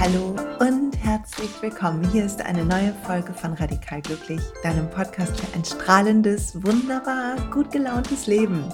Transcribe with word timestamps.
Hallo 0.00 0.34
und 0.58 0.96
herzlich 0.98 1.50
willkommen. 1.60 2.02
Hier 2.10 2.24
ist 2.24 2.42
eine 2.42 2.64
neue 2.64 2.92
Folge 3.06 3.32
von 3.32 3.52
Radikal 3.52 4.02
Glücklich, 4.02 4.40
deinem 4.64 4.90
Podcast 4.90 5.40
für 5.40 5.54
ein 5.54 5.64
strahlendes, 5.64 6.60
wunderbar, 6.60 7.36
gut 7.52 7.70
gelauntes 7.70 8.26
Leben. 8.26 8.64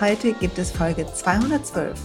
Heute 0.00 0.32
gibt 0.32 0.56
es 0.56 0.70
Folge 0.70 1.06
212. 1.06 2.00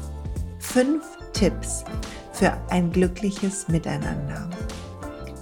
Fünf 0.59 1.05
Tipps 1.31 1.85
für 2.33 2.51
ein 2.69 2.91
glückliches 2.91 3.69
Miteinander. 3.69 4.49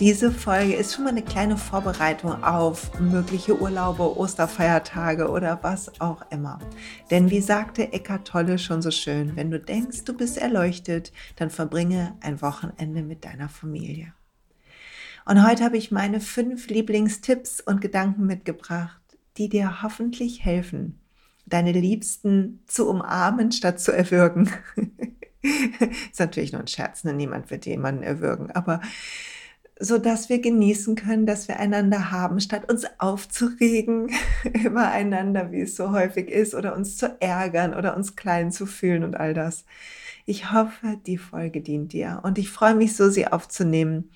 Diese 0.01 0.29
Folge 0.29 0.75
ist 0.75 0.93
schon 0.93 1.05
mal 1.05 1.11
eine 1.11 1.21
kleine 1.21 1.55
Vorbereitung 1.55 2.43
auf 2.43 2.99
mögliche 2.99 3.57
Urlaube, 3.61 4.17
Osterfeiertage 4.17 5.29
oder 5.29 5.59
was 5.61 6.01
auch 6.01 6.21
immer. 6.31 6.59
Denn 7.11 7.31
wie 7.31 7.39
sagte 7.39 7.93
Eckart 7.93 8.27
Tolle 8.27 8.59
schon 8.59 8.81
so 8.81 8.91
schön, 8.91 9.37
wenn 9.37 9.51
du 9.51 9.57
denkst, 9.57 10.03
du 10.03 10.11
bist 10.13 10.37
erleuchtet, 10.37 11.13
dann 11.37 11.49
verbringe 11.49 12.17
ein 12.19 12.41
Wochenende 12.41 13.03
mit 13.03 13.23
deiner 13.23 13.47
Familie. 13.47 14.11
Und 15.23 15.47
heute 15.47 15.63
habe 15.63 15.77
ich 15.77 15.91
meine 15.91 16.19
fünf 16.19 16.67
Lieblingstipps 16.67 17.61
und 17.61 17.79
Gedanken 17.79 18.25
mitgebracht, 18.25 18.99
die 19.37 19.47
dir 19.47 19.81
hoffentlich 19.81 20.43
helfen, 20.43 20.99
deine 21.45 21.71
Liebsten 21.71 22.65
zu 22.67 22.89
umarmen 22.89 23.53
statt 23.53 23.79
zu 23.79 23.93
erwürgen. 23.93 24.51
ist 25.41 26.19
natürlich 26.19 26.51
nur 26.51 26.59
ein 26.59 26.67
Scherz, 26.67 27.05
ne? 27.05 27.13
niemand 27.13 27.49
wird 27.49 27.65
jemanden 27.65 28.03
erwürgen, 28.03 28.51
aber 28.51 28.81
so 29.85 29.97
dass 29.97 30.29
wir 30.29 30.39
genießen 30.39 30.95
können, 30.95 31.25
dass 31.25 31.47
wir 31.47 31.59
einander 31.59 32.11
haben, 32.11 32.39
statt 32.39 32.69
uns 32.69 32.85
aufzuregen 32.97 34.09
übereinander, 34.65 35.51
wie 35.51 35.61
es 35.61 35.75
so 35.75 35.91
häufig 35.91 36.29
ist, 36.29 36.55
oder 36.55 36.75
uns 36.75 36.97
zu 36.97 37.15
ärgern 37.21 37.73
oder 37.73 37.95
uns 37.95 38.15
klein 38.15 38.51
zu 38.51 38.65
fühlen 38.65 39.03
und 39.03 39.15
all 39.15 39.33
das. 39.33 39.65
Ich 40.25 40.51
hoffe, 40.51 40.99
die 41.05 41.17
Folge 41.17 41.61
dient 41.61 41.93
dir 41.93 42.21
und 42.23 42.37
ich 42.37 42.49
freue 42.49 42.75
mich 42.75 42.95
so, 42.95 43.09
sie 43.09 43.27
aufzunehmen. 43.27 44.11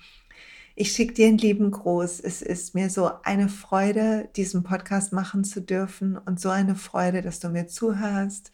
Ich 0.74 0.92
schicke 0.92 1.14
dir 1.14 1.28
einen 1.28 1.38
lieben 1.38 1.70
Gruß. 1.70 2.20
Es 2.20 2.42
ist 2.42 2.74
mir 2.74 2.90
so 2.90 3.10
eine 3.22 3.48
Freude, 3.48 4.28
diesen 4.36 4.62
Podcast 4.62 5.12
machen 5.12 5.44
zu 5.44 5.60
dürfen 5.60 6.16
und 6.16 6.40
so 6.40 6.48
eine 6.48 6.74
Freude, 6.74 7.22
dass 7.22 7.38
du 7.38 7.48
mir 7.48 7.66
zuhörst 7.66 8.50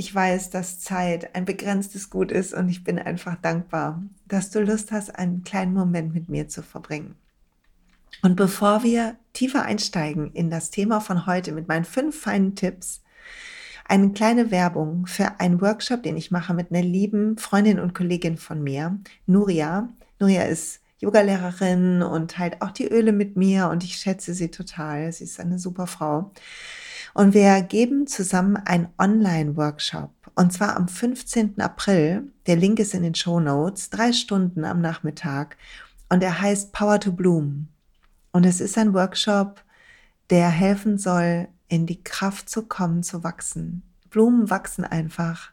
ich 0.00 0.14
weiß, 0.14 0.48
dass 0.48 0.80
Zeit 0.80 1.34
ein 1.34 1.44
begrenztes 1.44 2.08
Gut 2.08 2.32
ist 2.32 2.54
und 2.54 2.70
ich 2.70 2.84
bin 2.84 2.98
einfach 2.98 3.36
dankbar, 3.36 4.02
dass 4.26 4.48
du 4.48 4.60
Lust 4.60 4.92
hast, 4.92 5.14
einen 5.14 5.44
kleinen 5.44 5.74
Moment 5.74 6.14
mit 6.14 6.30
mir 6.30 6.48
zu 6.48 6.62
verbringen. 6.62 7.16
Und 8.22 8.34
bevor 8.34 8.82
wir 8.82 9.16
tiefer 9.34 9.66
einsteigen 9.66 10.32
in 10.32 10.48
das 10.48 10.70
Thema 10.70 11.02
von 11.02 11.26
heute 11.26 11.52
mit 11.52 11.68
meinen 11.68 11.84
fünf 11.84 12.18
feinen 12.18 12.54
Tipps, 12.54 13.02
eine 13.84 14.12
kleine 14.12 14.50
Werbung 14.50 15.04
für 15.04 15.38
einen 15.38 15.60
Workshop, 15.60 16.02
den 16.02 16.16
ich 16.16 16.30
mache 16.30 16.54
mit 16.54 16.72
einer 16.72 16.82
lieben 16.82 17.36
Freundin 17.36 17.78
und 17.78 17.94
Kollegin 17.94 18.38
von 18.38 18.62
mir, 18.62 18.98
Nuria. 19.26 19.90
Nuria 20.18 20.44
ist 20.44 20.80
Yogalehrerin 21.00 22.02
und 22.02 22.30
teilt 22.30 22.62
auch 22.62 22.70
die 22.70 22.88
Öle 22.88 23.12
mit 23.12 23.36
mir 23.36 23.68
und 23.68 23.84
ich 23.84 23.96
schätze 23.96 24.32
sie 24.32 24.50
total. 24.50 25.12
Sie 25.12 25.24
ist 25.24 25.40
eine 25.40 25.58
super 25.58 25.86
Frau. 25.86 26.32
Und 27.14 27.34
wir 27.34 27.60
geben 27.62 28.06
zusammen 28.06 28.56
einen 28.56 28.88
Online-Workshop. 28.98 30.10
Und 30.34 30.52
zwar 30.52 30.76
am 30.76 30.88
15. 30.88 31.60
April. 31.60 32.32
Der 32.46 32.56
Link 32.56 32.78
ist 32.78 32.94
in 32.94 33.02
den 33.02 33.14
Show 33.14 33.40
Notes. 33.40 33.90
Drei 33.90 34.12
Stunden 34.12 34.64
am 34.64 34.80
Nachmittag. 34.80 35.56
Und 36.08 36.22
er 36.22 36.40
heißt 36.40 36.72
Power 36.72 37.00
to 37.00 37.12
Bloom. 37.12 37.68
Und 38.32 38.46
es 38.46 38.60
ist 38.60 38.78
ein 38.78 38.94
Workshop, 38.94 39.62
der 40.30 40.48
helfen 40.48 40.98
soll, 40.98 41.48
in 41.68 41.86
die 41.86 42.02
Kraft 42.02 42.48
zu 42.48 42.62
kommen, 42.62 43.02
zu 43.02 43.22
wachsen. 43.24 43.82
Blumen 44.10 44.50
wachsen 44.50 44.84
einfach. 44.84 45.50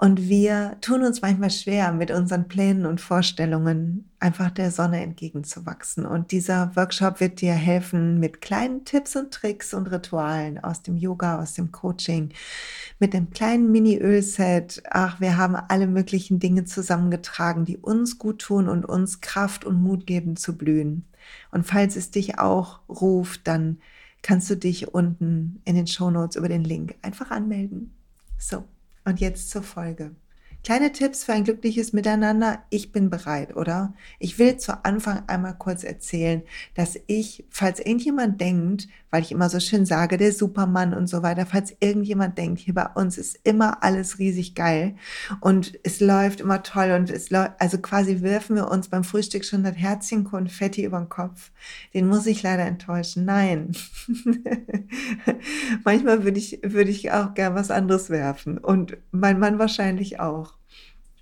Und 0.00 0.28
wir 0.28 0.76
tun 0.80 1.02
uns 1.02 1.22
manchmal 1.22 1.50
schwer, 1.50 1.92
mit 1.92 2.12
unseren 2.12 2.46
Plänen 2.46 2.86
und 2.86 3.00
Vorstellungen 3.00 4.08
einfach 4.20 4.52
der 4.52 4.70
Sonne 4.70 5.02
entgegenzuwachsen. 5.02 6.06
Und 6.06 6.30
dieser 6.30 6.76
Workshop 6.76 7.18
wird 7.18 7.40
dir 7.40 7.52
helfen 7.52 8.20
mit 8.20 8.40
kleinen 8.40 8.84
Tipps 8.84 9.16
und 9.16 9.34
Tricks 9.34 9.74
und 9.74 9.88
Ritualen 9.90 10.62
aus 10.62 10.82
dem 10.82 10.96
Yoga, 10.96 11.42
aus 11.42 11.54
dem 11.54 11.72
Coaching, 11.72 12.30
mit 13.00 13.12
dem 13.12 13.30
kleinen 13.30 13.72
Mini-Ölset. 13.72 14.84
Ach, 14.88 15.20
wir 15.20 15.36
haben 15.36 15.56
alle 15.56 15.88
möglichen 15.88 16.38
Dinge 16.38 16.64
zusammengetragen, 16.64 17.64
die 17.64 17.76
uns 17.76 18.18
gut 18.18 18.38
tun 18.38 18.68
und 18.68 18.84
uns 18.84 19.20
Kraft 19.20 19.64
und 19.64 19.82
Mut 19.82 20.06
geben 20.06 20.36
zu 20.36 20.56
blühen. 20.56 21.06
Und 21.50 21.66
falls 21.66 21.96
es 21.96 22.12
dich 22.12 22.38
auch 22.38 22.78
ruft, 22.88 23.48
dann 23.48 23.78
kannst 24.22 24.48
du 24.48 24.56
dich 24.56 24.94
unten 24.94 25.60
in 25.64 25.74
den 25.74 25.88
Show 25.88 26.12
Notes 26.12 26.36
über 26.36 26.48
den 26.48 26.62
Link 26.62 26.94
einfach 27.02 27.32
anmelden. 27.32 27.92
So. 28.38 28.62
Und 29.08 29.20
jetzt 29.20 29.48
zur 29.48 29.62
Folge. 29.62 30.14
Kleine 30.62 30.92
Tipps 30.92 31.24
für 31.24 31.32
ein 31.32 31.44
glückliches 31.44 31.94
Miteinander. 31.94 32.62
Ich 32.68 32.92
bin 32.92 33.08
bereit, 33.08 33.56
oder? 33.56 33.94
Ich 34.18 34.38
will 34.38 34.58
zu 34.58 34.84
Anfang 34.84 35.22
einmal 35.28 35.56
kurz 35.56 35.82
erzählen, 35.82 36.42
dass 36.74 37.00
ich, 37.06 37.46
falls 37.48 37.80
irgendjemand 37.80 38.38
denkt, 38.38 38.86
weil 39.10 39.22
ich 39.22 39.32
immer 39.32 39.48
so 39.48 39.60
schön 39.60 39.86
sage, 39.86 40.16
der 40.16 40.32
Supermann 40.32 40.94
und 40.94 41.06
so 41.06 41.22
weiter, 41.22 41.46
falls 41.46 41.74
irgendjemand 41.80 42.38
denkt, 42.38 42.60
hier 42.60 42.74
bei 42.74 42.86
uns 42.94 43.18
ist 43.18 43.38
immer 43.44 43.82
alles 43.82 44.18
riesig 44.18 44.54
geil 44.54 44.96
und 45.40 45.78
es 45.82 46.00
läuft 46.00 46.40
immer 46.40 46.62
toll 46.62 46.92
und 46.92 47.10
es 47.10 47.30
läuft, 47.30 47.52
also 47.58 47.78
quasi 47.78 48.22
werfen 48.22 48.56
wir 48.56 48.70
uns 48.70 48.88
beim 48.88 49.04
Frühstück 49.04 49.44
schon 49.44 49.64
das 49.64 49.76
Herzchen 49.76 50.24
Konfetti 50.24 50.84
über 50.84 50.98
den 50.98 51.08
Kopf. 51.08 51.50
Den 51.94 52.08
muss 52.08 52.26
ich 52.26 52.42
leider 52.42 52.64
enttäuschen. 52.64 53.24
Nein. 53.24 53.72
Manchmal 55.84 56.24
würde 56.24 56.38
ich, 56.38 56.60
würde 56.62 56.90
ich 56.90 57.12
auch 57.12 57.34
gern 57.34 57.54
was 57.54 57.70
anderes 57.70 58.10
werfen 58.10 58.58
und 58.58 58.96
mein 59.10 59.38
Mann 59.38 59.58
wahrscheinlich 59.58 60.20
auch 60.20 60.58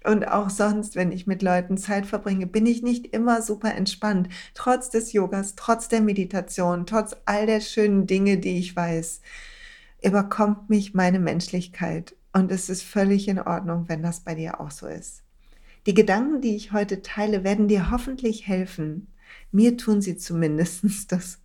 und 0.06 0.28
auch 0.28 0.50
sonst, 0.50 0.94
wenn 0.94 1.10
ich 1.10 1.26
mit 1.26 1.42
Leuten 1.42 1.76
Zeit 1.76 2.06
verbringe, 2.06 2.46
bin 2.46 2.64
ich 2.64 2.82
nicht 2.82 3.08
immer 3.08 3.42
super 3.42 3.74
entspannt. 3.74 4.28
Trotz 4.54 4.88
des 4.88 5.12
Yogas, 5.12 5.54
trotz 5.56 5.88
der 5.88 6.00
Meditation, 6.00 6.86
trotz 6.86 7.16
all 7.24 7.46
der 7.46 7.60
schönen 7.60 8.06
Dinge, 8.06 8.38
die 8.38 8.58
ich 8.58 8.76
weiß, 8.76 9.20
überkommt 10.02 10.70
mich 10.70 10.94
meine 10.94 11.18
Menschlichkeit. 11.18 12.14
Und 12.32 12.52
es 12.52 12.68
ist 12.68 12.82
völlig 12.82 13.26
in 13.26 13.40
Ordnung, 13.40 13.88
wenn 13.88 14.02
das 14.02 14.20
bei 14.20 14.36
dir 14.36 14.60
auch 14.60 14.70
so 14.70 14.86
ist. 14.86 15.24
Die 15.86 15.94
Gedanken, 15.94 16.40
die 16.40 16.54
ich 16.54 16.72
heute 16.72 17.02
teile, 17.02 17.42
werden 17.42 17.66
dir 17.66 17.90
hoffentlich 17.90 18.46
helfen. 18.46 19.08
Mir 19.50 19.76
tun 19.76 20.02
sie 20.02 20.16
zumindest 20.16 20.84
das. 21.10 21.40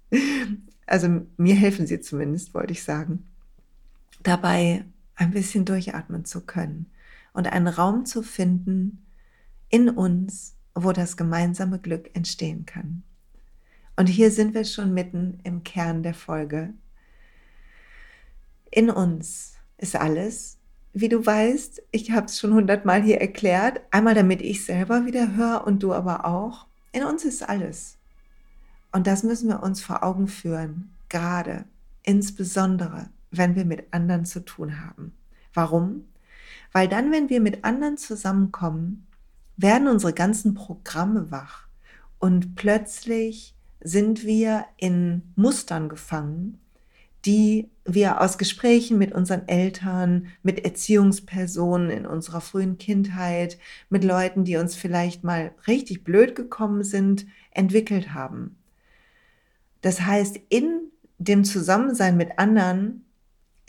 Also 0.85 1.21
mir 1.37 1.55
helfen 1.55 1.87
sie 1.87 1.99
zumindest, 1.99 2.53
wollte 2.53 2.73
ich 2.73 2.83
sagen. 2.83 3.27
Dabei 4.21 4.85
ein 5.15 5.31
bisschen 5.31 5.65
durchatmen 5.65 6.25
zu 6.25 6.41
können 6.41 6.91
und 7.33 7.51
einen 7.51 7.67
Raum 7.67 8.05
zu 8.05 8.21
finden 8.21 9.05
in 9.69 9.89
uns, 9.89 10.55
wo 10.75 10.91
das 10.91 11.17
gemeinsame 11.17 11.79
Glück 11.79 12.09
entstehen 12.13 12.65
kann. 12.65 13.03
Und 13.95 14.07
hier 14.07 14.31
sind 14.31 14.53
wir 14.53 14.65
schon 14.65 14.93
mitten 14.93 15.39
im 15.43 15.63
Kern 15.63 16.03
der 16.03 16.13
Folge. 16.13 16.73
In 18.69 18.89
uns 18.89 19.53
ist 19.77 19.95
alles, 19.95 20.57
wie 20.93 21.09
du 21.09 21.25
weißt, 21.25 21.83
ich 21.91 22.11
habe 22.11 22.25
es 22.25 22.39
schon 22.39 22.53
hundertmal 22.53 23.01
hier 23.01 23.21
erklärt, 23.21 23.81
einmal 23.91 24.13
damit 24.13 24.41
ich 24.41 24.65
selber 24.65 25.05
wieder 25.05 25.35
höre 25.35 25.65
und 25.65 25.83
du 25.83 25.93
aber 25.93 26.25
auch. 26.25 26.67
In 26.91 27.03
uns 27.03 27.23
ist 27.23 27.47
alles. 27.47 27.97
Und 28.91 29.07
das 29.07 29.23
müssen 29.23 29.49
wir 29.49 29.63
uns 29.63 29.81
vor 29.81 30.03
Augen 30.03 30.27
führen, 30.27 30.91
gerade, 31.07 31.65
insbesondere, 32.03 33.09
wenn 33.31 33.55
wir 33.55 33.63
mit 33.63 33.93
anderen 33.93 34.25
zu 34.25 34.43
tun 34.43 34.81
haben. 34.85 35.13
Warum? 35.53 36.05
Weil 36.71 36.87
dann, 36.87 37.11
wenn 37.11 37.29
wir 37.29 37.41
mit 37.41 37.63
anderen 37.63 37.97
zusammenkommen, 37.97 39.07
werden 39.57 39.87
unsere 39.87 40.13
ganzen 40.13 40.53
Programme 40.53 41.31
wach 41.31 41.67
und 42.19 42.55
plötzlich 42.55 43.55
sind 43.81 44.25
wir 44.25 44.65
in 44.77 45.33
Mustern 45.35 45.89
gefangen, 45.89 46.59
die 47.25 47.69
wir 47.85 48.21
aus 48.21 48.37
Gesprächen 48.37 48.97
mit 48.97 49.11
unseren 49.11 49.47
Eltern, 49.47 50.27
mit 50.43 50.63
Erziehungspersonen 50.63 51.89
in 51.89 52.05
unserer 52.05 52.41
frühen 52.41 52.77
Kindheit, 52.77 53.57
mit 53.89 54.03
Leuten, 54.03 54.43
die 54.43 54.57
uns 54.57 54.75
vielleicht 54.75 55.23
mal 55.23 55.51
richtig 55.67 56.03
blöd 56.03 56.35
gekommen 56.35 56.83
sind, 56.83 57.25
entwickelt 57.51 58.13
haben. 58.13 58.57
Das 59.81 60.01
heißt, 60.01 60.39
in 60.49 60.91
dem 61.17 61.43
Zusammensein 61.43 62.17
mit 62.17 62.39
anderen 62.39 63.05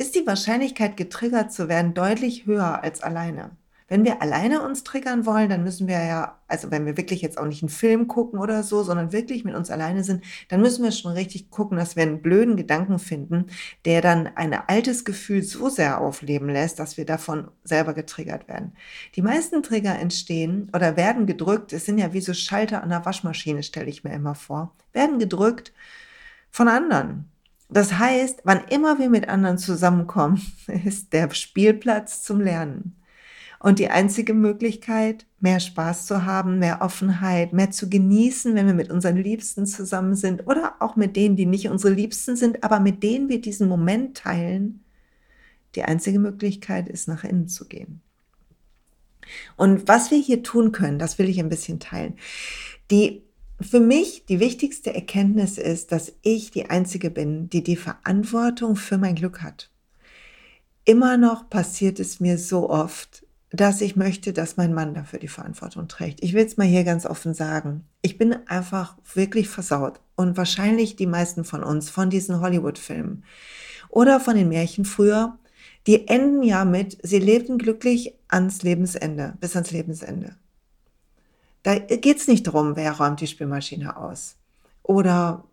ist 0.03 0.17
die 0.17 0.27
Wahrscheinlichkeit, 0.27 0.97
getriggert 0.97 1.53
zu 1.53 1.69
werden, 1.69 1.95
deutlich 1.95 2.45
höher 2.45 2.83
als 2.83 3.05
alleine. 3.05 3.53
Wenn 3.87 4.05
wir 4.05 4.21
alleine 4.21 4.63
uns 4.63 4.83
triggern 4.83 5.27
wollen, 5.27 5.49
dann 5.49 5.63
müssen 5.63 5.87
wir 5.87 6.03
ja, 6.03 6.41
also 6.49 6.73
wenn 6.73 6.87
wir 6.87 6.97
wirklich 6.97 7.23
jetzt 7.23 7.39
auch 7.39 7.47
nicht 7.47 7.63
einen 7.63 7.69
Film 7.69 8.09
gucken 8.09 8.41
oder 8.41 8.65
so, 8.65 8.83
sondern 8.83 9.13
wirklich 9.13 9.45
mit 9.45 9.55
uns 9.55 9.71
alleine 9.71 10.03
sind, 10.03 10.25
dann 10.49 10.61
müssen 10.61 10.83
wir 10.83 10.91
schon 10.91 11.13
richtig 11.13 11.51
gucken, 11.51 11.79
dass 11.79 11.95
wir 11.95 12.03
einen 12.03 12.21
blöden 12.21 12.57
Gedanken 12.57 12.99
finden, 12.99 13.47
der 13.85 14.01
dann 14.01 14.27
ein 14.35 14.55
altes 14.55 15.05
Gefühl 15.05 15.43
so 15.43 15.69
sehr 15.69 16.01
aufleben 16.01 16.49
lässt, 16.49 16.81
dass 16.81 16.97
wir 16.97 17.07
davon 17.07 17.49
selber 17.63 17.95
getriggert 17.95 18.49
werden. 18.49 18.73
Die 19.15 19.23
meisten 19.23 19.63
Trigger 19.63 19.97
entstehen 19.97 20.69
oder 20.75 20.97
werden 20.97 21.27
gedrückt, 21.27 21.73
es 21.73 21.85
sind 21.85 21.99
ja 21.99 22.13
wie 22.13 22.23
so 22.23 22.35
Schalter 22.35 22.83
an 22.83 22.89
der 22.89 23.05
Waschmaschine, 23.05 23.63
stelle 23.63 23.91
ich 23.91 24.03
mir 24.03 24.15
immer 24.15 24.35
vor, 24.35 24.75
werden 24.93 25.21
gedrückt 25.21 25.73
von 26.51 26.67
anderen. 26.67 27.32
Das 27.73 27.99
heißt, 27.99 28.41
wann 28.45 28.65
immer 28.69 28.99
wir 28.99 29.09
mit 29.09 29.29
anderen 29.29 29.57
zusammenkommen, 29.59 30.43
ist 30.85 31.13
der 31.13 31.33
Spielplatz 31.35 32.23
zum 32.23 32.41
Lernen. 32.41 32.97
Und 33.59 33.79
die 33.79 33.89
einzige 33.89 34.35
Möglichkeit, 34.35 35.25
mehr 35.39 35.61
Spaß 35.61 36.07
zu 36.07 36.25
haben, 36.25 36.59
mehr 36.59 36.83
Offenheit, 36.83 37.53
mehr 37.53 37.71
zu 37.71 37.89
genießen, 37.89 38.55
wenn 38.57 38.67
wir 38.67 38.75
mit 38.75 38.91
unseren 38.91 39.17
Liebsten 39.17 39.67
zusammen 39.67 40.17
sind 40.17 40.49
oder 40.49 40.75
auch 40.81 40.97
mit 40.97 41.15
denen, 41.15 41.37
die 41.37 41.47
nicht 41.47 41.69
unsere 41.69 41.95
Liebsten 41.95 42.35
sind, 42.35 42.65
aber 42.65 42.81
mit 42.81 43.05
denen 43.05 43.29
wir 43.29 43.41
diesen 43.41 43.69
Moment 43.69 44.17
teilen, 44.17 44.85
die 45.77 45.85
einzige 45.85 46.19
Möglichkeit 46.19 46.89
ist, 46.89 47.07
nach 47.07 47.23
innen 47.23 47.47
zu 47.47 47.69
gehen. 47.69 48.03
Und 49.57 49.87
was 49.87 50.11
wir 50.11 50.19
hier 50.19 50.43
tun 50.43 50.73
können, 50.73 50.99
das 50.99 51.19
will 51.19 51.29
ich 51.29 51.39
ein 51.39 51.49
bisschen 51.49 51.79
teilen. 51.79 52.17
Die 52.91 53.23
für 53.67 53.81
mich 53.81 54.25
die 54.27 54.41
wichtigste 54.41 54.95
Erkenntnis 54.95 55.59
ist, 55.59 55.93
dass 55.93 56.13
ich 56.23 56.51
die 56.51 56.71
Einzige 56.71 57.11
bin, 57.11 57.51
die 57.51 57.63
die 57.63 57.77
Verantwortung 57.77 58.77
für 58.77 58.99
mein 58.99 59.15
Glück 59.15 59.43
hat. 59.43 59.71
Immer 60.85 61.17
noch 61.17 61.49
passiert 61.49 62.01
es 62.01 62.19
mir 62.19 62.39
so 62.39 62.71
oft, 62.71 63.25
dass 63.51 63.81
ich 63.81 63.97
möchte, 63.97 64.33
dass 64.33 64.57
mein 64.57 64.73
Mann 64.73 64.95
dafür 64.95 65.19
die 65.19 65.29
Verantwortung 65.29 65.87
trägt. 65.87 66.23
Ich 66.23 66.33
will 66.33 66.45
es 66.45 66.57
mal 66.57 66.67
hier 66.67 66.85
ganz 66.85 67.05
offen 67.05 67.35
sagen. 67.35 67.85
Ich 68.01 68.17
bin 68.17 68.35
einfach 68.47 68.97
wirklich 69.15 69.49
versaut 69.49 70.01
und 70.17 70.37
wahrscheinlich 70.37 70.97
die 70.97 71.07
meisten 71.07 71.45
von 71.45 71.63
uns 71.63 71.91
von 71.91 72.09
diesen 72.09 72.41
Hollywood-Filmen 72.41 73.25
oder 73.91 74.21
von 74.21 74.37
den 74.37 74.49
Märchen 74.49 74.85
früher, 74.85 75.39
die 75.87 76.09
enden 76.09 76.43
ja 76.43 76.65
mit, 76.65 76.99
sie 77.03 77.19
lebten 77.19 77.59
glücklich 77.59 78.15
ans 78.29 78.63
Lebensende, 78.63 79.35
bis 79.41 79.55
ans 79.55 79.71
Lebensende. 79.71 80.37
Da 81.63 81.79
geht 81.79 82.19
es 82.19 82.29
nicht 82.29 82.47
darum, 82.47 82.77
wer 82.77 82.93
räumt 82.93 83.21
die 83.21 83.27
Spülmaschine 83.27 83.97
aus 83.97 84.37
oder 84.83 85.45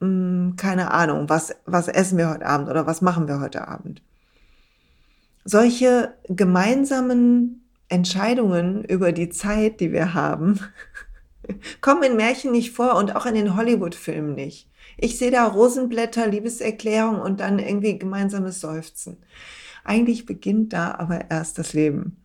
mh, 0.00 0.06
hm, 0.06 0.56
keine 0.56 0.90
Ahnung, 0.92 1.28
was, 1.28 1.54
was 1.66 1.88
essen 1.88 2.18
wir 2.18 2.30
heute 2.30 2.46
Abend 2.46 2.68
oder 2.68 2.86
was 2.86 3.02
machen 3.02 3.28
wir 3.28 3.40
heute 3.40 3.68
Abend 3.68 4.02
solche 5.44 6.14
gemeinsamen 6.28 7.62
Entscheidungen 7.88 8.82
über 8.84 9.12
die 9.12 9.28
Zeit, 9.28 9.80
die 9.80 9.92
wir 9.92 10.14
haben, 10.14 10.58
kommen 11.80 12.02
in 12.02 12.16
Märchen 12.16 12.50
nicht 12.50 12.72
vor 12.72 12.96
und 12.96 13.14
auch 13.14 13.26
in 13.26 13.34
den 13.34 13.56
Hollywood-Filmen 13.56 14.34
nicht. 14.34 14.68
Ich 14.96 15.18
sehe 15.18 15.30
da 15.30 15.46
Rosenblätter, 15.46 16.26
Liebeserklärung 16.26 17.20
und 17.20 17.40
dann 17.40 17.58
irgendwie 17.58 17.98
gemeinsames 17.98 18.60
Seufzen. 18.60 19.18
Eigentlich 19.84 20.24
beginnt 20.24 20.72
da 20.72 20.94
aber 20.94 21.30
erst 21.30 21.58
das 21.58 21.74
Leben. 21.74 22.16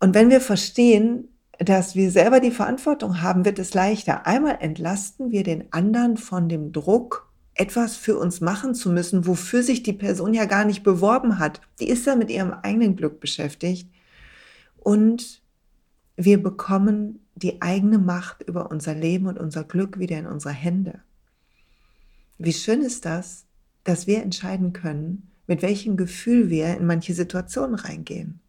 Und 0.00 0.14
wenn 0.14 0.30
wir 0.30 0.40
verstehen, 0.40 1.28
dass 1.58 1.94
wir 1.94 2.10
selber 2.10 2.40
die 2.40 2.50
Verantwortung 2.50 3.22
haben, 3.22 3.44
wird 3.44 3.58
es 3.58 3.74
leichter. 3.74 4.26
Einmal 4.26 4.58
entlasten 4.60 5.30
wir 5.30 5.42
den 5.42 5.72
anderen 5.72 6.16
von 6.16 6.48
dem 6.48 6.72
Druck, 6.72 7.30
etwas 7.54 7.96
für 7.96 8.18
uns 8.18 8.40
machen 8.40 8.74
zu 8.74 8.90
müssen, 8.90 9.26
wofür 9.26 9.62
sich 9.62 9.82
die 9.82 9.94
Person 9.94 10.34
ja 10.34 10.44
gar 10.44 10.64
nicht 10.64 10.82
beworben 10.82 11.38
hat. 11.38 11.60
Die 11.80 11.88
ist 11.88 12.06
ja 12.06 12.14
mit 12.14 12.30
ihrem 12.30 12.52
eigenen 12.52 12.96
Glück 12.96 13.20
beschäftigt. 13.20 13.90
Und 14.76 15.42
wir 16.16 16.42
bekommen 16.42 17.20
die 17.34 17.60
eigene 17.62 17.98
Macht 17.98 18.42
über 18.42 18.70
unser 18.70 18.94
Leben 18.94 19.26
und 19.26 19.38
unser 19.38 19.64
Glück 19.64 19.98
wieder 19.98 20.18
in 20.18 20.26
unsere 20.26 20.54
Hände. 20.54 21.00
Wie 22.38 22.52
schön 22.52 22.82
ist 22.82 23.04
das, 23.04 23.46
dass 23.84 24.06
wir 24.06 24.22
entscheiden 24.22 24.72
können, 24.72 25.30
mit 25.46 25.62
welchem 25.62 25.96
Gefühl 25.96 26.50
wir 26.50 26.76
in 26.76 26.86
manche 26.86 27.14
Situationen 27.14 27.76
reingehen. 27.76 28.40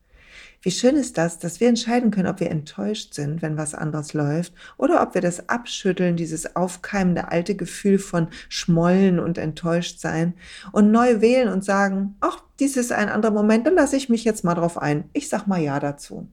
Wie 0.62 0.71
schön 0.71 0.95
ist 0.95 1.18
das, 1.18 1.38
dass 1.38 1.59
wir 1.59 1.69
entscheiden 1.69 2.09
können, 2.09 2.27
ob 2.27 2.39
wir 2.39 2.50
enttäuscht 2.50 3.13
sind, 3.13 3.42
wenn 3.42 3.57
was 3.57 3.75
anderes 3.75 4.13
läuft, 4.13 4.54
oder 4.77 5.01
ob 5.04 5.13
wir 5.13 5.21
das 5.21 5.50
abschütteln, 5.50 6.15
dieses 6.15 6.56
aufkeimende 6.56 7.31
alte 7.31 7.56
Gefühl 7.56 8.00
von 8.00 8.27
Schmollen 8.50 9.19
und 9.19 9.38
enttäuscht 9.38 10.00
sein 10.00 10.33
und 10.71 10.92
neu 10.92 11.21
wählen 11.21 11.50
und 11.50 11.63
sagen, 11.63 12.15
ach, 12.21 12.42
dies 12.59 12.75
ist 12.75 12.92
ein 12.92 13.09
anderer 13.09 13.31
Moment, 13.31 13.68
dann 13.68 13.75
lasse 13.75 13.98
ich 13.98 14.09
mich 14.09 14.24
jetzt 14.24 14.44
mal 14.44 14.56
drauf 14.56 14.80
ein. 14.80 15.09
Ich 15.13 15.30
sag 15.30 15.45
mal 15.45 15.62
ja 15.62 15.80
dazu. 15.80 16.27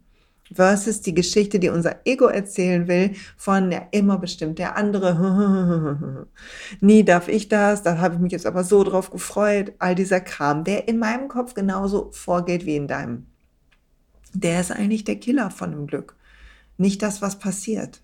Versus 0.53 1.01
die 1.01 1.15
Geschichte, 1.15 1.59
die 1.59 1.69
unser 1.69 1.97
Ego 2.05 2.27
erzählen 2.27 2.87
will, 2.87 3.13
von 3.37 3.71
ja 3.73 3.83
immer 3.91 4.19
bestimmt 4.19 4.59
der 4.59 4.77
andere. 4.77 6.27
Nie 6.81 7.05
darf 7.05 7.29
ich 7.29 7.49
das, 7.49 7.83
da 7.83 7.99
habe 7.99 8.15
ich 8.15 8.21
mich 8.21 8.33
jetzt 8.33 8.47
aber 8.47 8.65
so 8.65 8.85
drauf 8.85 9.11
gefreut. 9.11 9.73
All 9.79 9.95
dieser 9.95 10.21
Kram, 10.21 10.65
der 10.65 10.89
in 10.89 10.99
meinem 10.99 11.29
Kopf 11.29 11.55
genauso 11.55 12.11
vorgeht 12.13 12.67
wie 12.67 12.77
in 12.77 12.89
deinem 12.89 13.27
der 14.35 14.61
ist 14.61 14.73
eigentlich 14.73 15.05
der 15.05 15.17
Killer 15.17 15.51
von 15.51 15.71
dem 15.71 15.87
Glück. 15.87 16.17
Nicht 16.77 17.03
das, 17.03 17.23
was 17.23 17.39
passiert. 17.39 18.03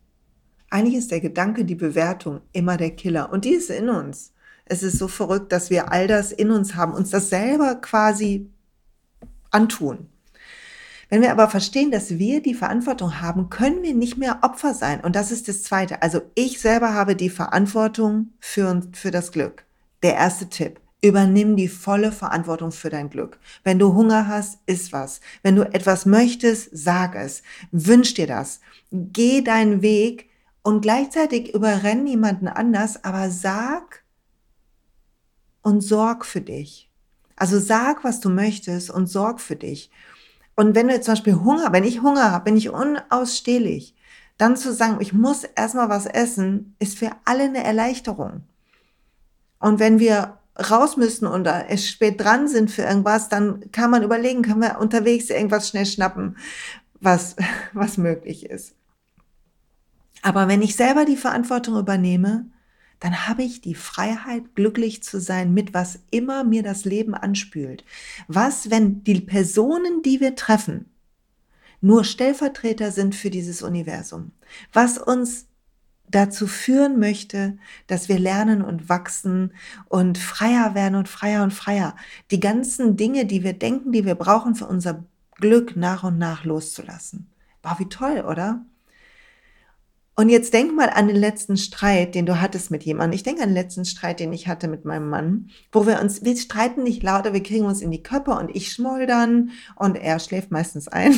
Eigentlich 0.70 0.94
ist 0.94 1.10
der 1.10 1.20
Gedanke, 1.20 1.64
die 1.64 1.74
Bewertung 1.74 2.40
immer 2.52 2.76
der 2.76 2.90
Killer. 2.90 3.32
Und 3.32 3.44
die 3.44 3.54
ist 3.54 3.70
in 3.70 3.88
uns. 3.88 4.32
Es 4.64 4.84
ist 4.84 4.98
so 4.98 5.08
verrückt, 5.08 5.50
dass 5.50 5.68
wir 5.68 5.90
all 5.90 6.06
das 6.06 6.30
in 6.30 6.52
uns 6.52 6.76
haben, 6.76 6.94
uns 6.94 7.10
das 7.10 7.28
selber 7.28 7.74
quasi 7.74 8.48
antun. 9.50 10.06
Wenn 11.08 11.22
wir 11.22 11.32
aber 11.32 11.48
verstehen, 11.48 11.90
dass 11.90 12.18
wir 12.20 12.40
die 12.40 12.54
Verantwortung 12.54 13.20
haben, 13.20 13.50
können 13.50 13.82
wir 13.82 13.94
nicht 13.94 14.16
mehr 14.16 14.38
Opfer 14.42 14.74
sein. 14.74 15.00
Und 15.00 15.16
das 15.16 15.32
ist 15.32 15.48
das 15.48 15.64
Zweite. 15.64 16.02
Also 16.02 16.22
ich 16.36 16.60
selber 16.60 16.94
habe 16.94 17.16
die 17.16 17.30
Verantwortung 17.30 18.32
für, 18.38 18.80
für 18.92 19.10
das 19.10 19.32
Glück. 19.32 19.64
Der 20.04 20.14
erste 20.14 20.48
Tipp. 20.48 20.80
Übernimm 21.02 21.56
die 21.56 21.68
volle 21.68 22.12
Verantwortung 22.12 22.72
für 22.72 22.90
dein 22.90 23.08
Glück. 23.08 23.38
Wenn 23.64 23.78
du 23.78 23.94
Hunger 23.94 24.28
hast, 24.28 24.58
iss 24.66 24.92
was. 24.92 25.20
Wenn 25.42 25.56
du 25.56 25.62
etwas 25.62 26.04
möchtest, 26.04 26.68
sag 26.72 27.14
es. 27.14 27.42
Wünsch 27.72 28.14
dir 28.14 28.26
das. 28.26 28.60
Geh 28.90 29.42
deinen 29.42 29.80
Weg 29.80 30.28
und 30.62 30.82
gleichzeitig 30.82 31.54
überrenn 31.54 32.04
niemanden 32.04 32.48
anders, 32.48 33.02
aber 33.02 33.30
sag 33.30 34.04
und 35.62 35.80
sorg 35.80 36.26
für 36.26 36.40
dich. 36.40 36.90
Also 37.36 37.58
sag, 37.58 38.04
was 38.04 38.20
du 38.20 38.28
möchtest 38.28 38.90
und 38.90 39.06
sorg 39.06 39.40
für 39.40 39.56
dich. 39.56 39.90
Und 40.56 40.74
wenn 40.74 40.88
du 40.88 40.94
jetzt 40.94 41.06
zum 41.06 41.12
Beispiel 41.12 41.36
Hunger, 41.36 41.72
wenn 41.72 41.84
ich 41.84 42.02
Hunger 42.02 42.32
habe, 42.32 42.44
bin 42.44 42.56
ich 42.56 42.68
unausstehlich. 42.68 43.94
Dann 44.36 44.56
zu 44.56 44.74
sagen, 44.74 44.98
ich 45.00 45.14
muss 45.14 45.44
erstmal 45.44 45.88
was 45.88 46.04
essen, 46.04 46.76
ist 46.78 46.98
für 46.98 47.10
alle 47.24 47.44
eine 47.44 47.64
Erleichterung. 47.64 48.42
Und 49.58 49.78
wenn 49.78 49.98
wir 49.98 50.39
raus 50.68 50.96
müssen 50.96 51.26
und 51.26 51.46
es 51.46 51.88
spät 51.88 52.20
dran 52.20 52.48
sind 52.48 52.70
für 52.70 52.82
irgendwas, 52.82 53.28
dann 53.28 53.70
kann 53.72 53.90
man 53.90 54.02
überlegen, 54.02 54.42
können 54.42 54.62
wir 54.62 54.78
unterwegs 54.78 55.30
irgendwas 55.30 55.68
schnell 55.68 55.86
schnappen, 55.86 56.36
was, 57.00 57.36
was 57.72 57.96
möglich 57.96 58.46
ist. 58.46 58.74
Aber 60.22 60.48
wenn 60.48 60.62
ich 60.62 60.76
selber 60.76 61.04
die 61.04 61.16
Verantwortung 61.16 61.78
übernehme, 61.78 62.46
dann 62.98 63.26
habe 63.26 63.42
ich 63.42 63.62
die 63.62 63.74
Freiheit, 63.74 64.54
glücklich 64.54 65.02
zu 65.02 65.20
sein 65.20 65.54
mit 65.54 65.72
was 65.72 66.00
immer 66.10 66.44
mir 66.44 66.62
das 66.62 66.84
Leben 66.84 67.14
anspült. 67.14 67.84
Was, 68.28 68.70
wenn 68.70 69.02
die 69.04 69.22
Personen, 69.22 70.02
die 70.02 70.20
wir 70.20 70.36
treffen, 70.36 70.90
nur 71.80 72.04
Stellvertreter 72.04 72.90
sind 72.90 73.14
für 73.14 73.30
dieses 73.30 73.62
Universum? 73.62 74.32
Was 74.74 74.98
uns 74.98 75.46
dazu 76.10 76.46
führen 76.46 76.98
möchte, 76.98 77.58
dass 77.86 78.08
wir 78.08 78.18
lernen 78.18 78.62
und 78.62 78.88
wachsen 78.88 79.52
und 79.88 80.18
freier 80.18 80.74
werden 80.74 80.94
und 80.94 81.08
freier 81.08 81.42
und 81.42 81.52
freier. 81.52 81.96
Die 82.30 82.40
ganzen 82.40 82.96
Dinge, 82.96 83.26
die 83.26 83.42
wir 83.44 83.52
denken, 83.52 83.92
die 83.92 84.04
wir 84.04 84.14
brauchen 84.14 84.54
für 84.54 84.66
unser 84.66 85.04
Glück 85.36 85.76
nach 85.76 86.04
und 86.04 86.18
nach 86.18 86.44
loszulassen. 86.44 87.30
Wow, 87.62 87.78
wie 87.78 87.88
toll, 87.88 88.24
oder? 88.26 88.64
Und 90.16 90.28
jetzt 90.28 90.52
denk 90.52 90.74
mal 90.74 90.90
an 90.90 91.08
den 91.08 91.16
letzten 91.16 91.56
Streit, 91.56 92.14
den 92.14 92.26
du 92.26 92.42
hattest 92.42 92.70
mit 92.70 92.82
jemandem. 92.82 93.16
Ich 93.16 93.22
denke 93.22 93.42
an 93.42 93.48
den 93.48 93.54
letzten 93.54 93.86
Streit, 93.86 94.20
den 94.20 94.34
ich 94.34 94.48
hatte 94.48 94.68
mit 94.68 94.84
meinem 94.84 95.08
Mann, 95.08 95.48
wo 95.72 95.86
wir 95.86 95.98
uns, 96.00 96.22
wir 96.22 96.36
streiten 96.36 96.82
nicht 96.82 97.02
lauter, 97.02 97.32
wir 97.32 97.42
kriegen 97.42 97.64
uns 97.64 97.80
in 97.80 97.90
die 97.90 98.02
Köpfe 98.02 98.32
und 98.32 98.54
ich 98.54 98.70
schmoldern 98.70 99.50
und 99.76 99.96
er 99.96 100.18
schläft 100.18 100.50
meistens 100.50 100.88
ein. 100.88 101.14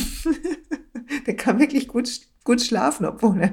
Der 1.26 1.34
kann 1.34 1.58
wirklich 1.58 1.88
gut 1.88 2.08
gut 2.44 2.60
schlafen, 2.60 3.06
obwohl, 3.06 3.52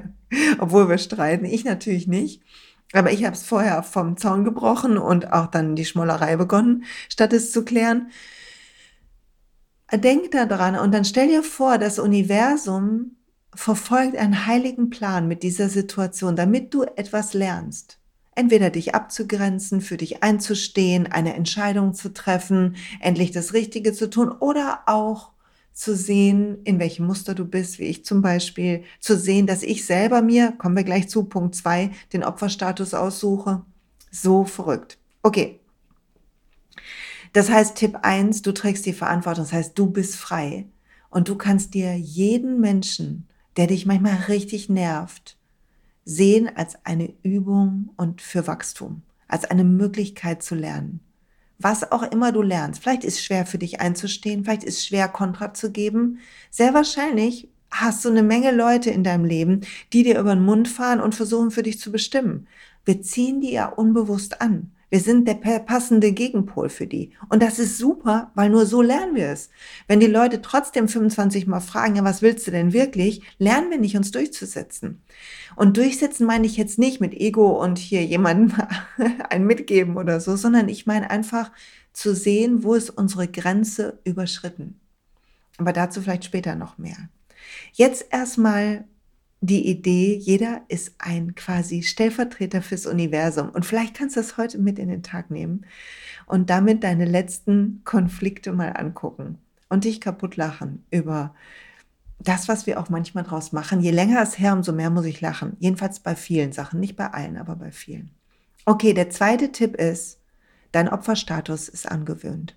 obwohl 0.58 0.88
wir 0.88 0.98
streiten. 0.98 1.44
Ich 1.44 1.64
natürlich 1.64 2.06
nicht. 2.06 2.42
Aber 2.92 3.12
ich 3.12 3.24
habe 3.24 3.34
es 3.34 3.44
vorher 3.44 3.82
vom 3.82 4.16
Zaun 4.16 4.44
gebrochen 4.44 4.98
und 4.98 5.32
auch 5.32 5.46
dann 5.46 5.76
die 5.76 5.84
Schmollerei 5.84 6.36
begonnen, 6.36 6.84
statt 7.08 7.32
es 7.32 7.52
zu 7.52 7.64
klären. 7.64 8.10
Denk 9.92 10.30
da 10.32 10.46
dran 10.46 10.76
und 10.76 10.92
dann 10.92 11.04
stell 11.04 11.28
dir 11.28 11.42
vor, 11.42 11.78
das 11.78 11.98
Universum 11.98 13.16
verfolgt 13.54 14.16
einen 14.16 14.46
heiligen 14.46 14.90
Plan 14.90 15.26
mit 15.26 15.42
dieser 15.42 15.68
Situation, 15.68 16.36
damit 16.36 16.72
du 16.74 16.82
etwas 16.82 17.34
lernst. 17.34 17.98
Entweder 18.36 18.70
dich 18.70 18.94
abzugrenzen, 18.94 19.80
für 19.80 19.96
dich 19.96 20.22
einzustehen, 20.22 21.08
eine 21.08 21.34
Entscheidung 21.34 21.94
zu 21.94 22.12
treffen, 22.12 22.76
endlich 23.00 23.32
das 23.32 23.52
Richtige 23.52 23.92
zu 23.92 24.08
tun 24.08 24.30
oder 24.30 24.82
auch 24.86 25.32
zu 25.72 25.96
sehen, 25.96 26.58
in 26.64 26.78
welchem 26.78 27.06
Muster 27.06 27.34
du 27.34 27.44
bist, 27.44 27.78
wie 27.78 27.84
ich 27.84 28.04
zum 28.04 28.22
Beispiel, 28.22 28.84
zu 29.00 29.16
sehen, 29.16 29.46
dass 29.46 29.62
ich 29.62 29.84
selber 29.84 30.22
mir, 30.22 30.52
kommen 30.52 30.76
wir 30.76 30.84
gleich 30.84 31.08
zu 31.08 31.24
Punkt 31.24 31.54
zwei, 31.54 31.90
den 32.12 32.24
Opferstatus 32.24 32.94
aussuche. 32.94 33.62
So 34.10 34.44
verrückt. 34.44 34.98
Okay. 35.22 35.60
Das 37.32 37.48
heißt, 37.48 37.76
Tipp 37.76 37.98
eins: 38.02 38.42
du 38.42 38.52
trägst 38.52 38.84
die 38.86 38.92
Verantwortung, 38.92 39.44
das 39.44 39.52
heißt, 39.52 39.78
du 39.78 39.90
bist 39.90 40.16
frei 40.16 40.66
und 41.10 41.28
du 41.28 41.36
kannst 41.36 41.74
dir 41.74 41.96
jeden 41.96 42.60
Menschen, 42.60 43.28
der 43.56 43.66
dich 43.66 43.86
manchmal 43.86 44.16
richtig 44.28 44.68
nervt, 44.68 45.36
sehen 46.04 46.50
als 46.54 46.84
eine 46.84 47.12
Übung 47.22 47.90
und 47.96 48.20
für 48.20 48.46
Wachstum, 48.46 49.02
als 49.28 49.44
eine 49.44 49.64
Möglichkeit 49.64 50.42
zu 50.42 50.54
lernen 50.54 51.00
was 51.62 51.92
auch 51.92 52.02
immer 52.02 52.32
du 52.32 52.42
lernst. 52.42 52.82
Vielleicht 52.82 53.04
ist 53.04 53.18
es 53.18 53.24
schwer 53.24 53.46
für 53.46 53.58
dich 53.58 53.80
einzustehen, 53.80 54.44
vielleicht 54.44 54.64
ist 54.64 54.78
es 54.78 54.86
schwer 54.86 55.08
Kontra 55.08 55.54
zu 55.54 55.70
geben. 55.70 56.18
Sehr 56.50 56.74
wahrscheinlich 56.74 57.48
hast 57.70 58.04
du 58.04 58.08
eine 58.08 58.22
Menge 58.22 58.50
Leute 58.50 58.90
in 58.90 59.04
deinem 59.04 59.24
Leben, 59.24 59.60
die 59.92 60.02
dir 60.02 60.18
über 60.18 60.34
den 60.34 60.44
Mund 60.44 60.68
fahren 60.68 61.00
und 61.00 61.14
versuchen 61.14 61.50
für 61.50 61.62
dich 61.62 61.78
zu 61.78 61.92
bestimmen. 61.92 62.48
Wir 62.84 63.02
ziehen 63.02 63.40
die 63.40 63.52
ja 63.52 63.66
unbewusst 63.66 64.40
an. 64.40 64.72
Wir 64.90 65.00
sind 65.00 65.26
der 65.26 65.34
passende 65.34 66.12
Gegenpol 66.12 66.68
für 66.68 66.86
die. 66.86 67.12
Und 67.28 67.42
das 67.42 67.58
ist 67.58 67.78
super, 67.78 68.32
weil 68.34 68.50
nur 68.50 68.66
so 68.66 68.82
lernen 68.82 69.14
wir 69.14 69.28
es. 69.28 69.50
Wenn 69.86 70.00
die 70.00 70.06
Leute 70.06 70.42
trotzdem 70.42 70.88
25 70.88 71.46
Mal 71.46 71.60
fragen, 71.60 71.96
ja, 71.96 72.04
was 72.04 72.22
willst 72.22 72.46
du 72.46 72.50
denn 72.50 72.72
wirklich, 72.72 73.22
lernen 73.38 73.70
wir 73.70 73.78
nicht, 73.78 73.96
uns 73.96 74.10
durchzusetzen. 74.10 75.02
Und 75.54 75.76
durchsetzen 75.76 76.26
meine 76.26 76.46
ich 76.46 76.56
jetzt 76.56 76.78
nicht 76.78 77.00
mit 77.00 77.14
Ego 77.14 77.62
und 77.62 77.78
hier 77.78 78.04
jemandem 78.04 78.58
ein 79.30 79.46
mitgeben 79.46 79.96
oder 79.96 80.20
so, 80.20 80.36
sondern 80.36 80.68
ich 80.68 80.86
meine 80.86 81.08
einfach 81.08 81.52
zu 81.92 82.14
sehen, 82.14 82.64
wo 82.64 82.74
ist 82.74 82.90
unsere 82.90 83.28
Grenze 83.28 84.00
überschritten. 84.04 84.80
Aber 85.56 85.72
dazu 85.72 86.02
vielleicht 86.02 86.24
später 86.24 86.56
noch 86.56 86.78
mehr. 86.78 86.96
Jetzt 87.72 88.06
erstmal 88.10 88.84
die 89.40 89.68
Idee, 89.68 90.16
jeder 90.16 90.62
ist 90.68 90.94
ein 90.98 91.34
quasi 91.34 91.82
Stellvertreter 91.82 92.60
fürs 92.62 92.86
Universum. 92.86 93.48
Und 93.50 93.64
vielleicht 93.64 93.94
kannst 93.94 94.16
du 94.16 94.20
das 94.20 94.36
heute 94.36 94.58
mit 94.58 94.78
in 94.78 94.88
den 94.88 95.02
Tag 95.02 95.30
nehmen 95.30 95.64
und 96.26 96.50
damit 96.50 96.84
deine 96.84 97.06
letzten 97.06 97.82
Konflikte 97.84 98.52
mal 98.52 98.76
angucken 98.76 99.38
und 99.68 99.84
dich 99.84 100.00
kaputt 100.00 100.36
lachen 100.36 100.84
über 100.90 101.34
das, 102.18 102.48
was 102.48 102.66
wir 102.66 102.78
auch 102.78 102.90
manchmal 102.90 103.24
draus 103.24 103.52
machen. 103.52 103.80
Je 103.80 103.92
länger 103.92 104.20
es 104.22 104.38
her, 104.38 104.52
umso 104.52 104.72
mehr 104.72 104.90
muss 104.90 105.06
ich 105.06 105.22
lachen. 105.22 105.56
Jedenfalls 105.58 106.00
bei 106.00 106.14
vielen 106.14 106.52
Sachen, 106.52 106.78
nicht 106.78 106.96
bei 106.96 107.06
allen, 107.06 107.38
aber 107.38 107.56
bei 107.56 107.72
vielen. 107.72 108.10
Okay, 108.66 108.92
der 108.92 109.08
zweite 109.08 109.52
Tipp 109.52 109.74
ist, 109.74 110.20
dein 110.70 110.90
Opferstatus 110.90 111.68
ist 111.68 111.90
angewöhnt. 111.90 112.56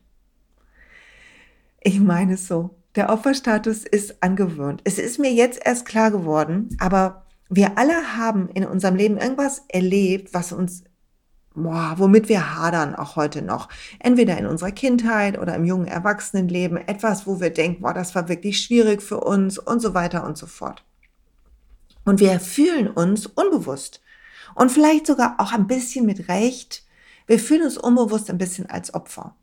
Ich 1.81 1.99
meine 2.01 2.33
es 2.33 2.47
so. 2.47 2.75
Der 2.95 3.09
Opferstatus 3.09 3.85
ist 3.85 4.21
angewöhnt. 4.21 4.81
Es 4.83 4.99
ist 4.99 5.17
mir 5.17 5.33
jetzt 5.33 5.59
erst 5.65 5.85
klar 5.85 6.11
geworden, 6.11 6.77
aber 6.79 7.25
wir 7.49 7.77
alle 7.77 8.17
haben 8.17 8.49
in 8.49 8.65
unserem 8.65 8.95
Leben 8.95 9.17
irgendwas 9.17 9.63
erlebt, 9.67 10.33
was 10.33 10.51
uns, 10.51 10.83
boah, 11.55 11.95
womit 11.97 12.29
wir 12.29 12.55
hadern 12.55 12.93
auch 12.93 13.15
heute 13.15 13.41
noch. 13.41 13.67
Entweder 13.97 14.37
in 14.37 14.45
unserer 14.45 14.71
Kindheit 14.71 15.39
oder 15.39 15.55
im 15.55 15.65
jungen 15.65 15.87
Erwachsenenleben. 15.87 16.77
Etwas, 16.77 17.25
wo 17.25 17.39
wir 17.39 17.49
denken, 17.49 17.81
boah, 17.81 17.95
das 17.95 18.13
war 18.13 18.29
wirklich 18.29 18.59
schwierig 18.59 19.01
für 19.01 19.21
uns 19.21 19.57
und 19.57 19.79
so 19.79 19.95
weiter 19.95 20.23
und 20.23 20.37
so 20.37 20.45
fort. 20.45 20.83
Und 22.05 22.19
wir 22.19 22.39
fühlen 22.39 22.89
uns 22.89 23.25
unbewusst 23.25 24.01
und 24.53 24.71
vielleicht 24.71 25.07
sogar 25.07 25.35
auch 25.39 25.51
ein 25.51 25.65
bisschen 25.65 26.05
mit 26.05 26.27
Recht. 26.29 26.83
Wir 27.25 27.39
fühlen 27.39 27.63
uns 27.63 27.77
unbewusst 27.77 28.29
ein 28.29 28.37
bisschen 28.37 28.69
als 28.69 28.93
Opfer 28.93 29.35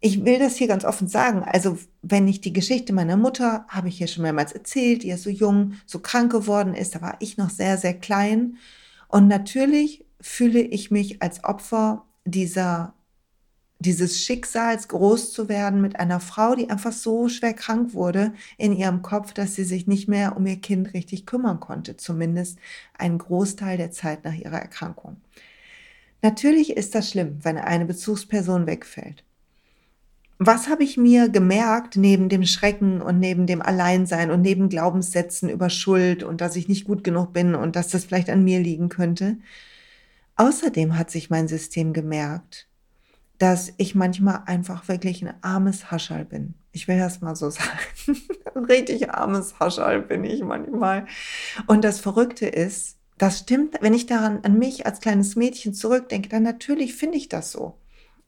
ich 0.00 0.24
will 0.24 0.38
das 0.38 0.56
hier 0.56 0.68
ganz 0.68 0.84
offen 0.84 1.08
sagen. 1.08 1.42
Also, 1.42 1.78
wenn 2.02 2.28
ich 2.28 2.40
die 2.40 2.52
Geschichte 2.52 2.92
meiner 2.92 3.16
Mutter, 3.16 3.66
habe 3.68 3.88
ich 3.88 3.98
hier 3.98 4.06
schon 4.06 4.22
mehrmals 4.22 4.52
erzählt, 4.52 5.02
die 5.02 5.08
ja 5.08 5.16
so 5.16 5.30
jung, 5.30 5.74
so 5.86 6.00
krank 6.00 6.32
geworden 6.32 6.74
ist, 6.74 6.94
da 6.94 7.00
war 7.00 7.16
ich 7.20 7.38
noch 7.38 7.50
sehr, 7.50 7.78
sehr 7.78 7.94
klein. 7.94 8.58
Und 9.08 9.28
natürlich 9.28 10.04
fühle 10.20 10.60
ich 10.60 10.90
mich 10.90 11.22
als 11.22 11.44
Opfer 11.44 12.04
dieser, 12.24 12.94
dieses 13.78 14.20
Schicksals, 14.22 14.88
groß 14.88 15.32
zu 15.32 15.48
werden 15.48 15.80
mit 15.80 15.98
einer 15.98 16.20
Frau, 16.20 16.54
die 16.54 16.70
einfach 16.70 16.92
so 16.92 17.28
schwer 17.28 17.54
krank 17.54 17.94
wurde 17.94 18.32
in 18.58 18.72
ihrem 18.76 19.02
Kopf, 19.02 19.32
dass 19.32 19.54
sie 19.54 19.64
sich 19.64 19.86
nicht 19.86 20.08
mehr 20.08 20.36
um 20.36 20.46
ihr 20.46 20.56
Kind 20.60 20.94
richtig 20.94 21.26
kümmern 21.26 21.60
konnte. 21.60 21.96
Zumindest 21.96 22.58
einen 22.98 23.18
Großteil 23.18 23.78
der 23.78 23.92
Zeit 23.92 24.24
nach 24.24 24.34
ihrer 24.34 24.60
Erkrankung. 24.60 25.16
Natürlich 26.22 26.76
ist 26.76 26.94
das 26.94 27.10
schlimm, 27.10 27.38
wenn 27.42 27.58
eine 27.58 27.86
Bezugsperson 27.86 28.66
wegfällt 28.66 29.25
was 30.38 30.68
habe 30.68 30.84
ich 30.84 30.96
mir 30.96 31.28
gemerkt 31.28 31.96
neben 31.96 32.28
dem 32.28 32.44
Schrecken 32.44 33.00
und 33.00 33.18
neben 33.18 33.46
dem 33.46 33.62
Alleinsein 33.62 34.30
und 34.30 34.42
neben 34.42 34.68
Glaubenssätzen 34.68 35.48
über 35.48 35.70
Schuld 35.70 36.22
und 36.22 36.40
dass 36.40 36.56
ich 36.56 36.68
nicht 36.68 36.84
gut 36.84 37.04
genug 37.04 37.32
bin 37.32 37.54
und 37.54 37.76
dass 37.76 37.88
das 37.88 38.04
vielleicht 38.04 38.28
an 38.28 38.44
mir 38.44 38.60
liegen 38.60 38.88
könnte? 38.88 39.38
Außerdem 40.36 40.98
hat 40.98 41.10
sich 41.10 41.30
mein 41.30 41.48
System 41.48 41.94
gemerkt, 41.94 42.68
dass 43.38 43.72
ich 43.78 43.94
manchmal 43.94 44.42
einfach 44.46 44.88
wirklich 44.88 45.22
ein 45.22 45.34
armes 45.42 45.90
Haschall 45.90 46.24
bin. 46.26 46.54
Ich 46.72 46.88
will 46.88 46.98
das 46.98 47.22
mal 47.22 47.36
so 47.36 47.48
sagen. 47.50 47.78
richtig 48.68 49.10
armes 49.10 49.58
Haschall 49.58 50.02
bin 50.02 50.24
ich 50.24 50.42
manchmal. 50.42 51.06
Und 51.66 51.84
das 51.84 52.00
Verrückte 52.00 52.46
ist, 52.46 52.98
das 53.16 53.38
stimmt, 53.38 53.76
wenn 53.80 53.94
ich 53.94 54.04
daran 54.04 54.40
an 54.44 54.58
mich 54.58 54.84
als 54.84 55.00
kleines 55.00 55.36
Mädchen 55.36 55.72
zurückdenke, 55.72 56.28
dann 56.28 56.42
natürlich 56.42 56.94
finde 56.94 57.16
ich 57.16 57.30
das 57.30 57.50
so. 57.52 57.78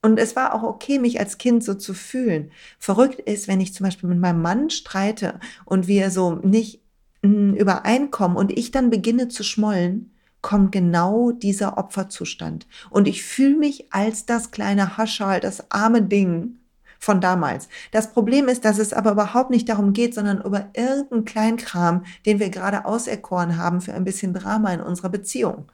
Und 0.02 0.18
es 0.18 0.36
war 0.36 0.54
auch 0.54 0.62
okay, 0.62 0.98
mich 0.98 1.18
als 1.18 1.38
Kind 1.38 1.64
so 1.64 1.74
zu 1.74 1.92
fühlen. 1.92 2.52
Verrückt 2.78 3.20
ist, 3.20 3.48
wenn 3.48 3.60
ich 3.60 3.74
zum 3.74 3.84
Beispiel 3.84 4.08
mit 4.08 4.18
meinem 4.18 4.42
Mann 4.42 4.70
streite 4.70 5.40
und 5.64 5.88
wir 5.88 6.10
so 6.10 6.36
nicht 6.36 6.80
hm, 7.22 7.54
übereinkommen 7.54 8.36
und 8.36 8.56
ich 8.56 8.70
dann 8.70 8.90
beginne 8.90 9.28
zu 9.28 9.42
schmollen, 9.42 10.12
kommt 10.40 10.70
genau 10.70 11.32
dieser 11.32 11.78
Opferzustand. 11.78 12.68
Und 12.90 13.08
ich 13.08 13.24
fühle 13.24 13.56
mich 13.56 13.92
als 13.92 14.24
das 14.24 14.52
kleine 14.52 14.96
Haschal, 14.96 15.40
das 15.40 15.70
arme 15.70 16.02
Ding 16.02 16.58
von 17.00 17.20
damals. 17.20 17.68
Das 17.90 18.12
Problem 18.12 18.48
ist, 18.48 18.64
dass 18.64 18.78
es 18.78 18.92
aber 18.92 19.12
überhaupt 19.12 19.50
nicht 19.50 19.68
darum 19.68 19.92
geht, 19.92 20.14
sondern 20.14 20.42
über 20.42 20.70
irgendeinen 20.74 21.24
Kleinkram, 21.24 22.04
den 22.24 22.38
wir 22.38 22.50
gerade 22.50 22.84
auserkoren 22.84 23.56
haben 23.56 23.80
für 23.80 23.94
ein 23.94 24.04
bisschen 24.04 24.32
Drama 24.32 24.72
in 24.72 24.80
unserer 24.80 25.08
Beziehung. 25.08 25.66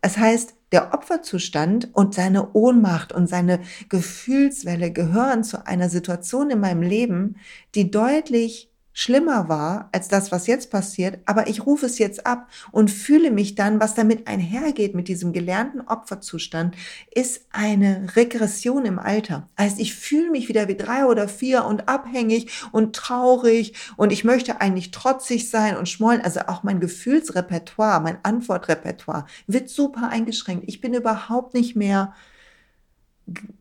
Es 0.00 0.18
heißt, 0.18 0.54
der 0.74 0.92
Opferzustand 0.92 1.90
und 1.92 2.14
seine 2.14 2.52
Ohnmacht 2.52 3.12
und 3.12 3.28
seine 3.28 3.60
Gefühlswelle 3.88 4.90
gehören 4.90 5.44
zu 5.44 5.64
einer 5.68 5.88
Situation 5.88 6.50
in 6.50 6.58
meinem 6.58 6.82
Leben, 6.82 7.36
die 7.76 7.92
deutlich 7.92 8.73
schlimmer 8.94 9.48
war 9.48 9.90
als 9.92 10.08
das, 10.08 10.32
was 10.32 10.46
jetzt 10.46 10.70
passiert, 10.70 11.18
aber 11.26 11.48
ich 11.48 11.66
rufe 11.66 11.84
es 11.84 11.98
jetzt 11.98 12.26
ab 12.26 12.48
und 12.70 12.90
fühle 12.90 13.32
mich 13.32 13.56
dann, 13.56 13.80
was 13.80 13.94
damit 13.94 14.28
einhergeht 14.28 14.94
mit 14.94 15.08
diesem 15.08 15.32
gelernten 15.32 15.82
Opferzustand, 15.82 16.76
ist 17.12 17.44
eine 17.50 18.06
Regression 18.14 18.86
im 18.86 19.00
Alter. 19.00 19.48
Heißt, 19.58 19.80
ich 19.80 19.94
fühle 19.94 20.30
mich 20.30 20.48
wieder 20.48 20.68
wie 20.68 20.76
drei 20.76 21.04
oder 21.06 21.28
vier 21.28 21.64
und 21.64 21.88
abhängig 21.88 22.50
und 22.70 22.94
traurig 22.94 23.74
und 23.96 24.12
ich 24.12 24.22
möchte 24.22 24.60
eigentlich 24.60 24.92
trotzig 24.92 25.50
sein 25.50 25.76
und 25.76 25.88
schmollen. 25.88 26.20
Also 26.20 26.40
auch 26.46 26.62
mein 26.62 26.78
Gefühlsrepertoire, 26.78 28.00
mein 28.00 28.18
Antwortrepertoire 28.22 29.26
wird 29.48 29.68
super 29.68 30.08
eingeschränkt. 30.08 30.64
Ich 30.68 30.80
bin 30.80 30.94
überhaupt 30.94 31.52
nicht 31.52 31.74
mehr 31.74 32.14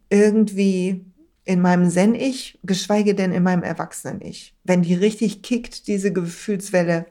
irgendwie 0.09 1.03
in 1.45 1.62
meinem 1.62 1.89
Zen-Ich, 1.89 2.59
geschweige 2.63 3.15
denn 3.15 3.33
in 3.33 3.43
meinem 3.43 3.63
Erwachsenen-Ich. 3.63 4.55
Wenn 4.63 4.81
die 4.81 4.93
richtig 4.93 5.41
kickt, 5.41 5.88
diese 5.88 6.13
Gefühlswelle, 6.13 7.07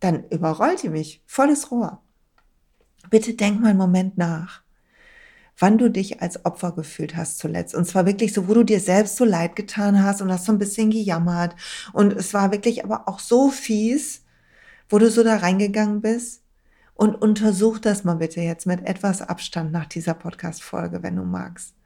dann 0.00 0.24
überrollt 0.30 0.82
die 0.82 0.88
mich, 0.88 1.22
volles 1.26 1.70
Rohr. 1.70 2.02
Bitte 3.10 3.34
denk 3.34 3.60
mal 3.60 3.70
einen 3.70 3.78
Moment 3.78 4.18
nach, 4.18 4.62
wann 5.56 5.78
du 5.78 5.90
dich 5.90 6.20
als 6.20 6.44
Opfer 6.44 6.72
gefühlt 6.72 7.16
hast 7.16 7.38
zuletzt. 7.38 7.74
Und 7.74 7.84
zwar 7.84 8.06
wirklich 8.06 8.32
so, 8.32 8.48
wo 8.48 8.54
du 8.54 8.64
dir 8.64 8.80
selbst 8.80 9.16
so 9.16 9.24
leid 9.24 9.56
getan 9.56 10.02
hast 10.02 10.20
und 10.20 10.30
hast 10.30 10.44
so 10.44 10.52
ein 10.52 10.58
bisschen 10.58 10.90
gejammert. 10.90 11.54
Und 11.92 12.12
es 12.12 12.34
war 12.34 12.52
wirklich 12.52 12.84
aber 12.84 13.08
auch 13.08 13.20
so 13.20 13.50
fies, 13.50 14.24
wo 14.88 14.98
du 14.98 15.10
so 15.10 15.22
da 15.22 15.36
reingegangen 15.36 16.00
bist. 16.00 16.42
Und 16.94 17.14
untersuch 17.14 17.78
das 17.78 18.02
mal 18.02 18.16
bitte 18.16 18.40
jetzt 18.40 18.66
mit 18.66 18.84
etwas 18.84 19.22
Abstand 19.22 19.70
nach 19.70 19.86
dieser 19.86 20.14
Podcast-Folge, 20.14 21.04
wenn 21.04 21.14
du 21.14 21.22
magst. 21.22 21.77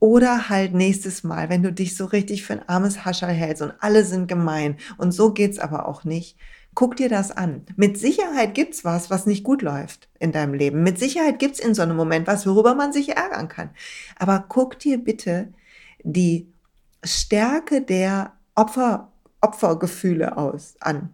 Oder 0.00 0.48
halt 0.48 0.74
nächstes 0.74 1.24
Mal, 1.24 1.48
wenn 1.48 1.62
du 1.62 1.72
dich 1.72 1.96
so 1.96 2.04
richtig 2.04 2.44
für 2.44 2.54
ein 2.54 2.68
armes 2.68 3.04
Hascherl 3.04 3.32
hältst 3.32 3.62
und 3.62 3.72
alle 3.80 4.04
sind 4.04 4.28
gemein 4.28 4.76
und 4.96 5.12
so 5.12 5.32
geht's 5.32 5.58
aber 5.58 5.88
auch 5.88 6.04
nicht. 6.04 6.36
Guck 6.74 6.94
dir 6.94 7.08
das 7.08 7.32
an. 7.32 7.66
Mit 7.74 7.98
Sicherheit 7.98 8.54
gibt's 8.54 8.84
was, 8.84 9.10
was 9.10 9.26
nicht 9.26 9.42
gut 9.42 9.62
läuft 9.62 10.08
in 10.20 10.30
deinem 10.30 10.54
Leben. 10.54 10.84
Mit 10.84 10.98
Sicherheit 10.98 11.40
gibt's 11.40 11.58
in 11.58 11.74
so 11.74 11.82
einem 11.82 11.96
Moment 11.96 12.28
was, 12.28 12.46
worüber 12.46 12.76
man 12.76 12.92
sich 12.92 13.16
ärgern 13.16 13.48
kann. 13.48 13.70
Aber 14.16 14.44
guck 14.48 14.78
dir 14.78 14.98
bitte 14.98 15.52
die 16.04 16.46
Stärke 17.02 17.82
der 17.82 18.34
Opfer, 18.54 19.10
Opfergefühle 19.40 20.36
aus 20.36 20.76
an. 20.78 21.12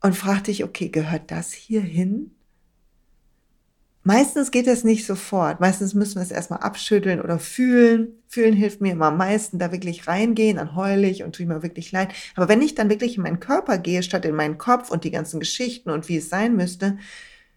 Und 0.00 0.16
frag 0.16 0.44
dich, 0.44 0.64
okay, 0.64 0.88
gehört 0.88 1.30
das 1.30 1.52
hier 1.52 1.82
hin? 1.82 2.30
Meistens 4.06 4.50
geht 4.50 4.66
das 4.66 4.84
nicht 4.84 5.06
sofort. 5.06 5.60
Meistens 5.60 5.94
müssen 5.94 6.16
wir 6.16 6.22
es 6.22 6.30
erstmal 6.30 6.60
abschütteln 6.60 7.22
oder 7.22 7.38
fühlen. 7.38 8.22
Fühlen 8.28 8.52
hilft 8.52 8.82
mir 8.82 8.92
immer 8.92 9.06
am 9.06 9.16
meisten, 9.16 9.58
da 9.58 9.72
wirklich 9.72 10.06
reingehen, 10.06 10.58
dann 10.58 10.76
heule 10.76 11.08
ich 11.08 11.24
und 11.24 11.34
tue 11.34 11.46
mir 11.46 11.62
wirklich 11.62 11.90
leid. 11.90 12.12
Aber 12.36 12.48
wenn 12.48 12.60
ich 12.60 12.74
dann 12.74 12.90
wirklich 12.90 13.16
in 13.16 13.22
meinen 13.22 13.40
Körper 13.40 13.78
gehe, 13.78 14.02
statt 14.02 14.26
in 14.26 14.34
meinen 14.34 14.58
Kopf 14.58 14.90
und 14.90 15.04
die 15.04 15.10
ganzen 15.10 15.40
Geschichten 15.40 15.88
und 15.88 16.10
wie 16.10 16.18
es 16.18 16.28
sein 16.28 16.54
müsste, 16.54 16.98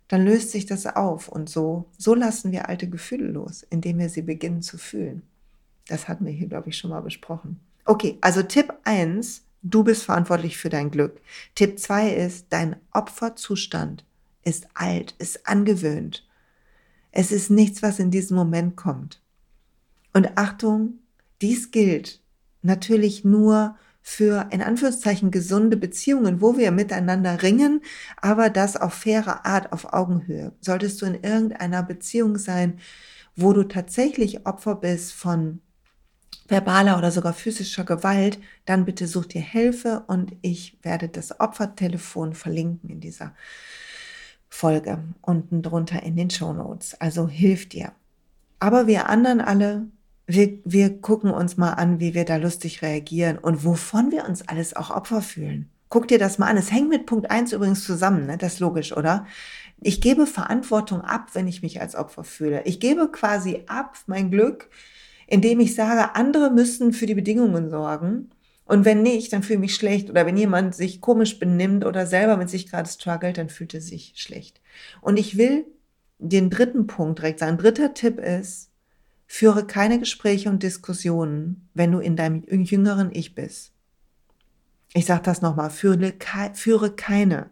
dann 0.08 0.24
löst 0.24 0.52
sich 0.52 0.66
das 0.66 0.86
auf. 0.86 1.28
Und 1.28 1.50
so, 1.50 1.90
so 1.98 2.16
lassen 2.16 2.54
wir 2.54 2.70
alte 2.70 2.90
Gefühle 2.90 3.28
los, 3.28 3.66
indem 3.70 4.00
wir 4.00 4.08
sie 4.08 4.22
beginnen 4.22 4.62
zu 4.62 4.78
fühlen. 4.78 5.24
Das 5.90 6.08
hatten 6.08 6.26
wir 6.26 6.32
hier, 6.32 6.48
glaube 6.48 6.70
ich, 6.70 6.78
schon 6.78 6.92
mal 6.92 7.02
besprochen. 7.02 7.60
Okay, 7.84 8.18
also 8.22 8.42
Tipp 8.42 8.74
eins: 8.86 9.44
du 9.64 9.84
bist 9.84 10.04
verantwortlich 10.04 10.58
für 10.58 10.70
dein 10.70 10.92
Glück. 10.92 11.20
Tipp 11.56 11.78
zwei 11.78 12.10
ist, 12.10 12.48
dein 12.52 12.78
Opferzustand 12.94 14.06
ist 14.46 14.68
alt, 14.76 15.14
ist 15.18 15.46
angewöhnt. 15.46 16.27
Es 17.18 17.32
ist 17.32 17.50
nichts, 17.50 17.82
was 17.82 17.98
in 17.98 18.12
diesem 18.12 18.38
Moment 18.38 18.76
kommt. 18.76 19.24
Und 20.14 20.38
Achtung, 20.38 21.00
dies 21.42 21.72
gilt 21.72 22.22
natürlich 22.62 23.26
nur 23.26 23.76
für 24.04 24.50
in 24.52 24.62
Anführungszeichen 24.62 25.32
gesunde 25.32 25.78
Beziehungen, 25.78 26.42
wo 26.42 26.58
wir 26.58 26.70
miteinander 26.70 27.42
ringen, 27.42 27.82
aber 28.18 28.52
das 28.52 28.78
auf 28.78 28.94
faire 28.94 29.48
Art, 29.48 29.74
auf 29.74 29.94
Augenhöhe. 29.94 30.54
Solltest 30.62 31.02
du 31.02 31.08
in 31.08 31.16
irgendeiner 31.16 31.82
Beziehung 31.82 32.38
sein, 32.38 32.78
wo 33.36 33.52
du 33.52 33.64
tatsächlich 33.64 34.46
Opfer 34.46 34.76
bist 34.76 35.12
von 35.12 35.62
verbaler 36.48 37.00
oder 37.00 37.10
sogar 37.10 37.34
physischer 37.34 37.84
Gewalt, 37.84 38.38
dann 38.66 38.86
bitte 38.86 39.08
such 39.08 39.26
dir 39.26 39.42
Hilfe 39.42 40.04
und 40.06 40.36
ich 40.44 40.78
werde 40.84 41.10
das 41.10 41.40
Opfertelefon 41.40 42.36
verlinken 42.36 42.92
in 42.92 43.00
dieser 43.00 43.34
Folge 44.50 45.00
unten 45.22 45.62
drunter 45.62 46.04
in 46.04 46.16
den 46.16 46.30
Show 46.30 46.54
Notes. 46.54 47.00
Also 47.00 47.28
hilft 47.28 47.74
dir. 47.74 47.92
Aber 48.60 48.88
wir 48.88 49.10
anderen 49.10 49.42
alle, 49.42 49.88
wir, 50.26 50.60
wir 50.66 51.02
gucken 51.02 51.32
uns 51.32 51.58
mal 51.58 51.74
an, 51.74 52.00
wie 52.00 52.14
wir 52.14 52.26
da 52.26 52.38
lustig 52.38 52.82
reagieren 52.82 53.38
und 53.38 53.64
wovon 53.64 54.12
wir 54.12 54.26
uns 54.26 54.48
alles 54.48 54.76
auch 54.76 54.90
Opfer 54.90 55.22
fühlen. 55.22 55.70
Guck 55.90 56.08
dir 56.08 56.20
das 56.20 56.38
mal 56.38 56.48
an. 56.48 56.58
Es 56.58 56.72
hängt 56.72 56.90
mit 56.90 57.06
Punkt 57.06 57.32
eins 57.32 57.54
übrigens 57.54 57.84
zusammen, 57.84 58.26
ne? 58.26 58.38
das 58.38 58.56
ist 58.56 58.60
logisch, 58.60 58.96
oder? 58.96 59.26
Ich 59.80 60.02
gebe 60.02 60.26
Verantwortung 60.26 61.02
ab, 61.02 61.30
wenn 61.34 61.48
ich 61.48 61.62
mich 61.62 61.80
als 61.80 61.96
Opfer 61.96 62.24
fühle. 62.24 62.64
Ich 62.66 62.80
gebe 62.80 63.10
quasi 63.10 63.64
ab 63.68 63.96
mein 64.08 64.32
Glück, 64.32 64.70
indem 65.28 65.60
ich 65.60 65.76
sage, 65.76 66.16
andere 66.16 66.50
müssen 66.50 66.94
für 66.94 67.06
die 67.06 67.16
Bedingungen 67.16 67.70
sorgen 67.70 68.32
und 68.68 68.84
wenn 68.84 69.02
nicht, 69.02 69.32
dann 69.32 69.44
fühle 69.44 69.56
ich 69.56 69.62
mich 69.62 69.76
schlecht. 69.76 70.10
Oder 70.10 70.26
wenn 70.26 70.38
jemand 70.38 70.76
sich 70.76 71.00
komisch 71.00 71.40
benimmt 71.40 71.86
oder 71.86 72.06
selber 72.06 72.36
mit 72.38 72.50
sich 72.50 72.70
gerade 72.70 72.90
struggelt, 72.90 73.38
dann 73.38 73.50
fühlt 73.50 73.74
er 73.74 73.82
sich 73.82 74.14
schlecht. 74.18 74.62
Und 75.02 75.18
ich 75.18 75.38
will 75.38 75.66
den 76.20 76.50
dritten 76.50 76.88
Punkt 76.88 77.20
direkt 77.20 77.40
sagen. 77.40 77.58
Dritter 77.58 77.94
Tipp 77.94 78.20
ist, 78.20 78.72
führe 79.26 79.66
keine 79.66 80.00
Gespräche 80.00 80.50
und 80.50 80.64
Diskussionen, 80.64 81.70
wenn 81.74 81.92
du 81.92 82.00
in 82.00 82.16
deinem 82.16 82.44
jüngeren 82.48 83.10
Ich 83.14 83.36
bist. 83.36 83.72
Ich 84.94 85.06
sage 85.06 85.24
das 85.24 85.42
nochmal, 85.42 85.70
führe, 85.70 86.14
führe 86.54 86.96
keine 86.96 87.50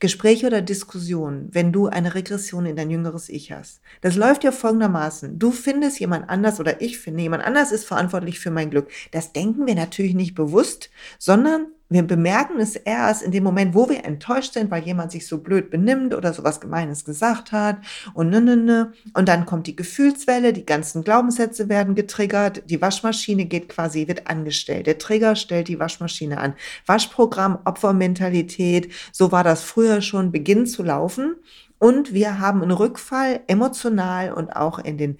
Gespräche 0.00 0.46
oder 0.46 0.62
Diskussionen, 0.62 1.48
wenn 1.52 1.72
du 1.72 1.86
eine 1.86 2.14
Regression 2.14 2.64
in 2.64 2.74
dein 2.74 2.90
jüngeres 2.90 3.28
Ich 3.28 3.52
hast. 3.52 3.82
Das 4.00 4.16
läuft 4.16 4.44
ja 4.44 4.50
folgendermaßen. 4.50 5.38
Du 5.38 5.52
findest 5.52 6.00
jemand 6.00 6.28
anders 6.30 6.58
oder 6.58 6.80
ich 6.80 6.98
finde, 6.98 7.22
jemand 7.22 7.44
anders 7.44 7.70
ist 7.70 7.84
verantwortlich 7.84 8.40
für 8.40 8.50
mein 8.50 8.70
Glück. 8.70 8.90
Das 9.12 9.32
denken 9.32 9.66
wir 9.66 9.74
natürlich 9.74 10.14
nicht 10.14 10.34
bewusst, 10.34 10.90
sondern 11.18 11.66
wir 11.90 12.04
bemerken 12.04 12.60
es 12.60 12.76
erst 12.76 13.22
in 13.22 13.32
dem 13.32 13.42
Moment, 13.42 13.74
wo 13.74 13.88
wir 13.88 14.04
enttäuscht 14.04 14.54
sind, 14.54 14.70
weil 14.70 14.84
jemand 14.84 15.10
sich 15.10 15.26
so 15.26 15.38
blöd 15.38 15.70
benimmt 15.70 16.14
oder 16.14 16.32
sowas 16.32 16.60
Gemeines 16.60 17.04
gesagt 17.04 17.50
hat 17.50 17.78
und 18.14 18.30
ne, 18.30 18.40
ne, 18.40 18.56
ne. 18.56 18.92
Und 19.12 19.28
dann 19.28 19.44
kommt 19.44 19.66
die 19.66 19.74
Gefühlswelle, 19.74 20.52
die 20.52 20.64
ganzen 20.64 21.02
Glaubenssätze 21.02 21.68
werden 21.68 21.96
getriggert, 21.96 22.62
die 22.70 22.80
Waschmaschine 22.80 23.46
geht 23.46 23.68
quasi, 23.68 24.06
wird 24.06 24.28
angestellt. 24.28 24.86
Der 24.86 24.98
Trigger 24.98 25.34
stellt 25.34 25.66
die 25.66 25.80
Waschmaschine 25.80 26.38
an. 26.38 26.54
Waschprogramm, 26.86 27.58
Opfermentalität, 27.64 28.92
so 29.10 29.32
war 29.32 29.42
das 29.42 29.64
früher 29.64 30.00
schon, 30.00 30.30
beginnt 30.30 30.70
zu 30.70 30.84
laufen. 30.84 31.34
Und 31.78 32.14
wir 32.14 32.38
haben 32.38 32.62
einen 32.62 32.70
Rückfall 32.70 33.40
emotional 33.48 34.32
und 34.32 34.50
auch 34.50 34.78
in 34.78 34.96
den 34.96 35.18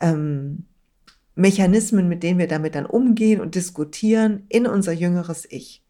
ähm, 0.00 0.66
Mechanismen, 1.34 2.08
mit 2.08 2.22
denen 2.22 2.38
wir 2.38 2.48
damit 2.48 2.76
dann 2.76 2.86
umgehen 2.86 3.40
und 3.40 3.56
diskutieren, 3.56 4.44
in 4.48 4.66
unser 4.66 4.92
jüngeres 4.92 5.46
Ich. 5.50 5.82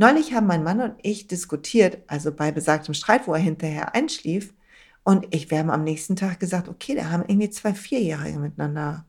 Neulich 0.00 0.32
haben 0.32 0.46
mein 0.46 0.64
Mann 0.64 0.80
und 0.80 0.94
ich 1.02 1.26
diskutiert, 1.26 1.98
also 2.06 2.32
bei 2.32 2.50
besagtem 2.52 2.94
Streit, 2.94 3.28
wo 3.28 3.34
er 3.34 3.38
hinterher 3.38 3.94
einschlief. 3.94 4.54
Und 5.02 5.26
ich, 5.28 5.50
wir 5.50 5.58
haben 5.58 5.68
am 5.68 5.84
nächsten 5.84 6.16
Tag 6.16 6.40
gesagt, 6.40 6.70
okay, 6.70 6.94
da 6.94 7.10
haben 7.10 7.24
irgendwie 7.26 7.50
zwei 7.50 7.74
Vierjährige 7.74 8.38
miteinander 8.38 9.04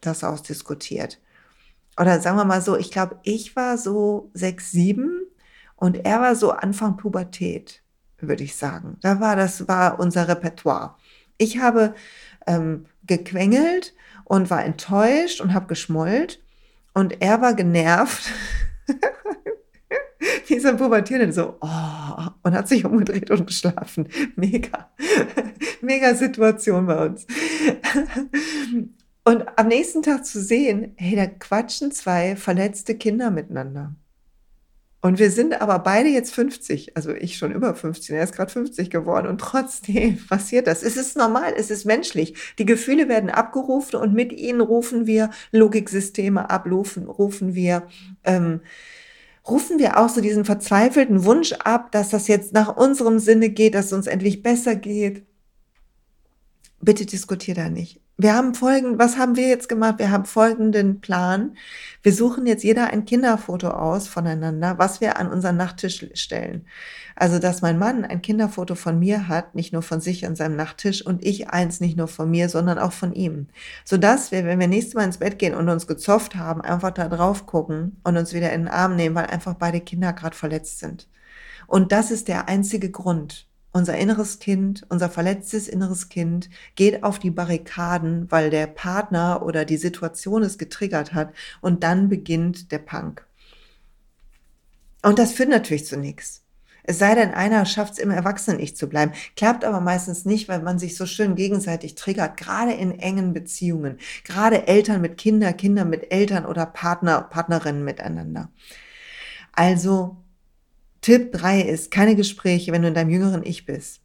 das 0.00 0.24
ausdiskutiert. 0.24 1.20
Oder 2.00 2.18
sagen 2.20 2.38
wir 2.38 2.46
mal 2.46 2.62
so, 2.62 2.78
ich 2.78 2.90
glaube, 2.90 3.18
ich 3.24 3.56
war 3.56 3.76
so 3.76 4.30
sechs, 4.32 4.70
sieben 4.70 5.20
und 5.76 6.06
er 6.06 6.18
war 6.22 6.34
so 6.34 6.52
Anfang 6.52 6.96
Pubertät, 6.96 7.82
würde 8.16 8.42
ich 8.42 8.56
sagen. 8.56 8.96
Da 9.02 9.20
war, 9.20 9.36
das 9.36 9.68
war 9.68 10.00
unser 10.00 10.28
Repertoire. 10.28 10.96
Ich 11.36 11.58
habe 11.58 11.94
ähm, 12.46 12.86
gequengelt 13.06 13.92
und 14.24 14.48
war 14.48 14.64
enttäuscht 14.64 15.42
und 15.42 15.52
habe 15.52 15.66
geschmollt 15.66 16.42
und 16.94 17.20
er 17.20 17.42
war 17.42 17.52
genervt 17.52 18.32
ein 20.64 20.76
Pubertierender, 20.76 21.32
so, 21.32 21.56
oh, 21.60 22.30
und 22.42 22.54
hat 22.54 22.68
sich 22.68 22.84
umgedreht 22.84 23.30
und 23.30 23.46
geschlafen. 23.46 24.08
Mega, 24.36 24.90
mega 25.80 26.14
Situation 26.14 26.86
bei 26.86 27.06
uns. 27.06 27.26
Und 29.24 29.44
am 29.56 29.68
nächsten 29.68 30.02
Tag 30.02 30.26
zu 30.26 30.40
sehen, 30.40 30.92
hey, 30.96 31.16
da 31.16 31.26
quatschen 31.26 31.92
zwei 31.92 32.36
verletzte 32.36 32.94
Kinder 32.96 33.30
miteinander. 33.30 33.94
Und 35.04 35.18
wir 35.18 35.30
sind 35.30 35.60
aber 35.60 35.80
beide 35.80 36.08
jetzt 36.08 36.34
50, 36.34 36.96
also 36.96 37.12
ich 37.12 37.36
schon 37.36 37.52
über 37.52 37.74
50, 37.74 38.16
er 38.16 38.24
ist 38.24 38.34
gerade 38.34 38.50
50 38.50 38.88
geworden 38.88 39.26
und 39.26 39.38
trotzdem 39.38 40.18
passiert 40.28 40.66
das. 40.66 40.82
Es 40.82 40.96
ist 40.96 41.14
normal, 41.14 41.52
es 41.58 41.70
ist 41.70 41.84
menschlich. 41.84 42.34
Die 42.58 42.64
Gefühle 42.64 43.06
werden 43.06 43.28
abgerufen 43.28 43.96
und 43.96 44.14
mit 44.14 44.32
ihnen 44.32 44.62
rufen 44.62 45.06
wir 45.06 45.28
Logiksysteme 45.52 46.48
ab, 46.48 46.64
rufen, 46.70 47.06
rufen 47.06 47.54
wir 47.54 47.86
ähm, 48.24 48.62
rufen 49.48 49.78
wir 49.78 49.98
auch 49.98 50.08
so 50.08 50.20
diesen 50.20 50.44
verzweifelten 50.44 51.24
Wunsch 51.24 51.52
ab, 51.52 51.92
dass 51.92 52.10
das 52.10 52.28
jetzt 52.28 52.52
nach 52.52 52.76
unserem 52.76 53.18
Sinne 53.18 53.50
geht, 53.50 53.74
dass 53.74 53.86
es 53.86 53.92
uns 53.92 54.06
endlich 54.06 54.42
besser 54.42 54.74
geht. 54.74 55.24
Bitte 56.80 57.06
diskutier 57.06 57.54
da 57.54 57.68
nicht. 57.68 58.00
Wir 58.16 58.34
haben 58.34 58.54
folgenden, 58.54 58.98
was 58.98 59.18
haben 59.18 59.34
wir 59.34 59.48
jetzt 59.48 59.68
gemacht? 59.68 59.98
Wir 59.98 60.10
haben 60.10 60.24
folgenden 60.24 61.00
Plan. 61.00 61.56
Wir 62.02 62.12
suchen 62.12 62.46
jetzt 62.46 62.62
jeder 62.62 62.86
ein 62.88 63.04
Kinderfoto 63.04 63.68
aus 63.70 64.06
voneinander, 64.06 64.78
was 64.78 65.00
wir 65.00 65.18
an 65.18 65.32
unseren 65.32 65.56
Nachttisch 65.56 66.06
stellen. 66.14 66.66
Also, 67.16 67.38
dass 67.38 67.62
mein 67.62 67.78
Mann 67.78 68.04
ein 68.04 68.22
Kinderfoto 68.22 68.74
von 68.74 68.98
mir 68.98 69.28
hat, 69.28 69.54
nicht 69.54 69.72
nur 69.72 69.82
von 69.82 70.00
sich 70.00 70.26
an 70.26 70.36
seinem 70.36 70.56
Nachttisch 70.56 71.04
und 71.04 71.24
ich 71.24 71.48
eins 71.50 71.80
nicht 71.80 71.96
nur 71.96 72.08
von 72.08 72.30
mir, 72.30 72.48
sondern 72.48 72.78
auch 72.78 72.92
von 72.92 73.12
ihm. 73.12 73.46
Sodass 73.84 74.32
wir, 74.32 74.44
wenn 74.44 74.58
wir 74.58 74.68
nächstes 74.68 74.94
Mal 74.94 75.04
ins 75.04 75.18
Bett 75.18 75.38
gehen 75.38 75.54
und 75.54 75.68
uns 75.68 75.86
gezofft 75.86 76.34
haben, 76.34 76.60
einfach 76.60 76.90
da 76.90 77.08
drauf 77.08 77.46
gucken 77.46 78.00
und 78.04 78.16
uns 78.16 78.32
wieder 78.32 78.52
in 78.52 78.62
den 78.62 78.68
Arm 78.68 78.96
nehmen, 78.96 79.14
weil 79.14 79.26
einfach 79.26 79.54
beide 79.54 79.80
Kinder 79.80 80.12
gerade 80.12 80.36
verletzt 80.36 80.80
sind. 80.80 81.08
Und 81.66 81.92
das 81.92 82.10
ist 82.10 82.28
der 82.28 82.48
einzige 82.48 82.90
Grund, 82.90 83.46
unser 83.72 83.98
inneres 83.98 84.38
Kind, 84.38 84.86
unser 84.88 85.10
verletztes 85.10 85.66
inneres 85.66 86.08
Kind 86.08 86.48
geht 86.76 87.02
auf 87.02 87.18
die 87.18 87.32
Barrikaden, 87.32 88.30
weil 88.30 88.50
der 88.50 88.68
Partner 88.68 89.42
oder 89.44 89.64
die 89.64 89.78
Situation 89.78 90.44
es 90.44 90.58
getriggert 90.58 91.12
hat 91.12 91.34
und 91.60 91.82
dann 91.82 92.08
beginnt 92.08 92.70
der 92.70 92.78
Punk. 92.78 93.26
Und 95.02 95.18
das 95.18 95.32
führt 95.32 95.48
natürlich 95.48 95.86
zu 95.86 95.98
nichts. 95.98 96.43
Es 96.86 96.98
sei 96.98 97.14
denn, 97.14 97.32
einer 97.32 97.64
schafft 97.64 97.94
es 97.94 97.98
im 97.98 98.10
Erwachsenen-Ich 98.10 98.76
zu 98.76 98.88
bleiben. 98.88 99.12
Klappt 99.36 99.64
aber 99.64 99.80
meistens 99.80 100.26
nicht, 100.26 100.48
weil 100.48 100.60
man 100.60 100.78
sich 100.78 100.96
so 100.96 101.06
schön 101.06 101.34
gegenseitig 101.34 101.94
triggert, 101.94 102.36
gerade 102.36 102.72
in 102.72 102.98
engen 102.98 103.32
Beziehungen. 103.32 103.98
Gerade 104.22 104.66
Eltern 104.68 105.00
mit 105.00 105.16
Kindern, 105.16 105.56
Kinder 105.56 105.86
mit 105.86 106.12
Eltern 106.12 106.44
oder 106.44 106.66
Partner, 106.66 107.22
Partnerinnen 107.22 107.84
miteinander. 107.84 108.50
Also 109.52 110.18
Tipp 111.00 111.32
drei 111.32 111.62
ist, 111.62 111.90
keine 111.90 112.16
Gespräche, 112.16 112.72
wenn 112.72 112.82
du 112.82 112.88
in 112.88 112.94
deinem 112.94 113.10
jüngeren 113.10 113.44
Ich 113.44 113.64
bist. 113.64 114.03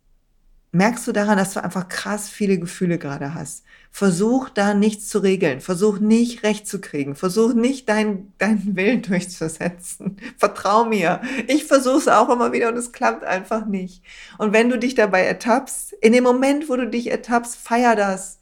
Merkst 0.72 1.08
du 1.08 1.12
daran, 1.12 1.38
dass 1.38 1.54
du 1.54 1.64
einfach 1.64 1.88
krass 1.88 2.30
viele 2.30 2.60
Gefühle 2.60 3.00
gerade 3.00 3.34
hast? 3.34 3.64
Versuch 3.92 4.50
da 4.50 4.76
nichts 4.76 5.08
zu 5.10 5.20
regeln. 5.20 5.62
Versuch 5.62 6.00
nicht 6.00 6.44
recht 6.44 6.68
zu 6.68 6.80
kriegen. 6.80 7.16
Versuch 7.16 7.54
nicht 7.54 7.90
deinen 7.90 8.34
deinen 8.38 8.76
Willen 8.76 9.02
durchzusetzen. 9.04 10.18
Vertrau 10.38 10.86
mir. 10.86 11.22
Ich 11.48 11.66
versuche 11.66 11.98
es 11.98 12.08
auch 12.08 12.30
immer 12.30 12.52
wieder 12.52 12.70
und 12.70 12.78
es 12.78 12.92
klappt 12.92 13.24
einfach 13.24 13.66
nicht. 13.66 14.04
Und 14.38 14.54
wenn 14.54 14.70
du 14.70 14.78
dich 14.78 14.94
dabei 14.94 15.22
ertappst, 15.22 15.94
in 15.94 16.14
dem 16.14 16.24
Moment, 16.24 16.70
wo 16.70 16.76
du 16.76 16.88
dich 16.88 17.10
ertappst, 17.10 17.56
feier 17.56 17.96
das 17.96 18.39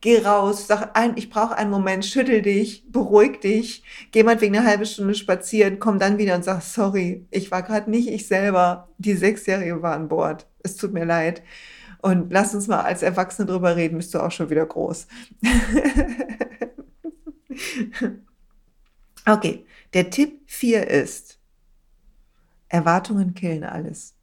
geh 0.00 0.18
raus, 0.18 0.66
sag 0.66 0.96
ein, 0.96 1.16
ich 1.16 1.30
brauche 1.30 1.56
einen 1.56 1.70
Moment, 1.70 2.04
schüttel 2.04 2.42
dich, 2.42 2.84
beruhig 2.90 3.40
dich, 3.40 3.82
geh 4.12 4.22
mal 4.22 4.40
wegen 4.40 4.56
eine 4.56 4.66
halbe 4.66 4.86
Stunde 4.86 5.14
spazieren, 5.14 5.78
komm 5.78 5.98
dann 5.98 6.18
wieder 6.18 6.36
und 6.36 6.44
sag, 6.44 6.62
sorry, 6.62 7.26
ich 7.30 7.50
war 7.50 7.62
gerade 7.62 7.90
nicht 7.90 8.08
ich 8.08 8.26
selber, 8.26 8.88
die 8.98 9.14
Sechsjährige 9.14 9.82
war 9.82 9.94
an 9.94 10.08
Bord, 10.08 10.46
es 10.62 10.76
tut 10.76 10.92
mir 10.92 11.04
leid. 11.04 11.42
Und 12.00 12.32
lass 12.32 12.54
uns 12.54 12.68
mal 12.68 12.82
als 12.82 13.02
Erwachsene 13.02 13.46
drüber 13.46 13.74
reden, 13.74 13.96
bist 13.96 14.14
du 14.14 14.20
auch 14.20 14.30
schon 14.30 14.50
wieder 14.50 14.66
groß. 14.66 15.08
okay, 19.26 19.66
der 19.94 20.10
Tipp 20.10 20.42
4 20.46 20.86
ist, 20.86 21.40
Erwartungen 22.68 23.34
killen 23.34 23.64
alles. 23.64 24.17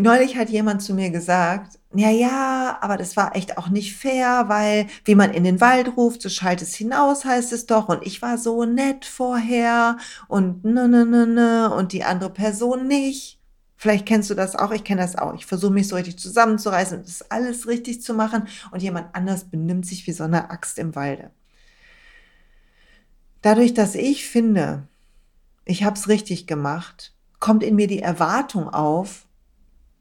Neulich 0.00 0.36
hat 0.36 0.48
jemand 0.48 0.80
zu 0.80 0.94
mir 0.94 1.10
gesagt, 1.10 1.78
ja, 1.94 2.08
ja, 2.08 2.78
aber 2.80 2.96
das 2.96 3.16
war 3.18 3.36
echt 3.36 3.58
auch 3.58 3.68
nicht 3.68 3.96
fair, 3.96 4.44
weil 4.48 4.86
wie 5.04 5.14
man 5.14 5.34
in 5.34 5.44
den 5.44 5.60
Wald 5.60 5.96
ruft, 5.96 6.22
so 6.22 6.30
schallt 6.30 6.62
es 6.62 6.74
hinaus, 6.74 7.26
heißt 7.26 7.52
es 7.52 7.66
doch. 7.66 7.88
Und 7.88 8.06
ich 8.06 8.22
war 8.22 8.38
so 8.38 8.64
nett 8.64 9.04
vorher 9.04 9.98
und 10.26 10.64
ne, 10.64 10.88
ne, 10.88 11.04
ne, 11.04 11.26
ne, 11.26 11.74
und 11.74 11.92
die 11.92 12.04
andere 12.04 12.30
Person 12.30 12.86
nicht. 12.86 13.38
Vielleicht 13.76 14.06
kennst 14.06 14.30
du 14.30 14.34
das 14.34 14.56
auch, 14.56 14.70
ich 14.70 14.84
kenne 14.84 15.02
das 15.02 15.16
auch. 15.16 15.34
Ich 15.34 15.44
versuche 15.44 15.72
mich 15.72 15.88
so 15.88 15.96
richtig 15.96 16.18
zusammenzureißen 16.18 16.98
und 16.98 17.06
das 17.06 17.30
alles 17.30 17.66
richtig 17.66 18.00
zu 18.00 18.14
machen 18.14 18.48
und 18.70 18.82
jemand 18.82 19.14
anders 19.14 19.44
benimmt 19.44 19.84
sich 19.84 20.06
wie 20.06 20.12
so 20.12 20.24
eine 20.24 20.50
Axt 20.50 20.78
im 20.78 20.94
Walde. 20.94 21.30
Dadurch, 23.42 23.74
dass 23.74 23.94
ich 23.94 24.26
finde, 24.26 24.86
ich 25.66 25.84
habe 25.84 25.96
es 25.96 26.08
richtig 26.08 26.46
gemacht, 26.46 27.14
kommt 27.38 27.62
in 27.62 27.74
mir 27.74 27.86
die 27.86 28.00
Erwartung 28.00 28.68
auf, 28.68 29.26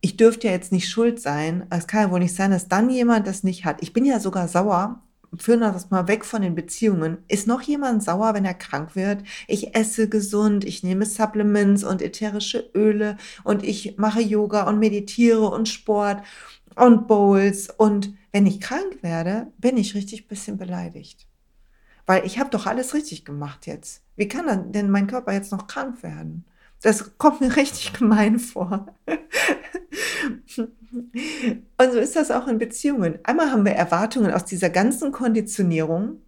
ich 0.01 0.17
dürfte 0.17 0.47
ja 0.47 0.53
jetzt 0.53 0.71
nicht 0.71 0.89
schuld 0.89 1.19
sein. 1.19 1.65
Es 1.69 1.88
kann 1.88 2.01
ja 2.03 2.12
wohl 2.12 2.19
nicht 2.19 2.35
sein, 2.35 2.51
dass 2.51 2.67
dann 2.67 2.89
jemand 2.89 3.27
das 3.27 3.43
nicht 3.43 3.65
hat. 3.65 3.81
Ich 3.81 3.93
bin 3.93 4.05
ja 4.05 4.19
sogar 4.19 4.47
sauer. 4.47 5.01
Führen 5.38 5.59
wir 5.59 5.71
das 5.71 5.91
mal 5.91 6.07
weg 6.07 6.25
von 6.25 6.41
den 6.41 6.55
Beziehungen. 6.55 7.19
Ist 7.27 7.45
noch 7.45 7.62
jemand 7.62 8.03
sauer, 8.03 8.33
wenn 8.33 8.45
er 8.45 8.55
krank 8.55 8.95
wird? 8.95 9.23
Ich 9.47 9.75
esse 9.75 10.09
gesund, 10.09 10.65
ich 10.65 10.81
nehme 10.81 11.05
Supplements 11.05 11.83
und 11.83 12.01
ätherische 12.01 12.71
Öle 12.73 13.17
und 13.43 13.63
ich 13.63 13.97
mache 13.97 14.21
Yoga 14.21 14.67
und 14.67 14.79
meditiere 14.79 15.47
und 15.49 15.69
Sport 15.69 16.23
und 16.75 17.07
Bowls. 17.07 17.69
Und 17.69 18.13
wenn 18.31 18.47
ich 18.47 18.59
krank 18.59 18.99
werde, 19.01 19.51
bin 19.59 19.77
ich 19.77 19.93
richtig 19.93 20.27
bisschen 20.27 20.57
beleidigt. 20.57 21.27
Weil 22.07 22.25
ich 22.25 22.39
habe 22.39 22.49
doch 22.49 22.65
alles 22.65 22.95
richtig 22.95 23.23
gemacht 23.23 23.67
jetzt. 23.67 24.01
Wie 24.15 24.27
kann 24.27 24.71
denn 24.71 24.89
mein 24.89 25.05
Körper 25.05 25.33
jetzt 25.33 25.51
noch 25.51 25.67
krank 25.67 26.01
werden? 26.01 26.43
Das 26.82 27.18
kommt 27.18 27.42
mir 27.42 27.56
richtig 27.56 27.94
gemein 27.94 28.39
vor. 28.39 28.88
Und 31.78 31.94
so 31.94 32.00
ist 32.00 32.15
das 32.15 32.32
auch 32.32 32.48
in 32.48 32.58
Beziehungen. 32.58 33.20
Einmal 33.24 33.52
haben 33.52 33.65
wir 33.65 33.74
Erwartungen 33.74 34.32
aus 34.32 34.46
dieser 34.46 34.70
ganzen 34.70 35.12
Konditionierung, 35.12 36.22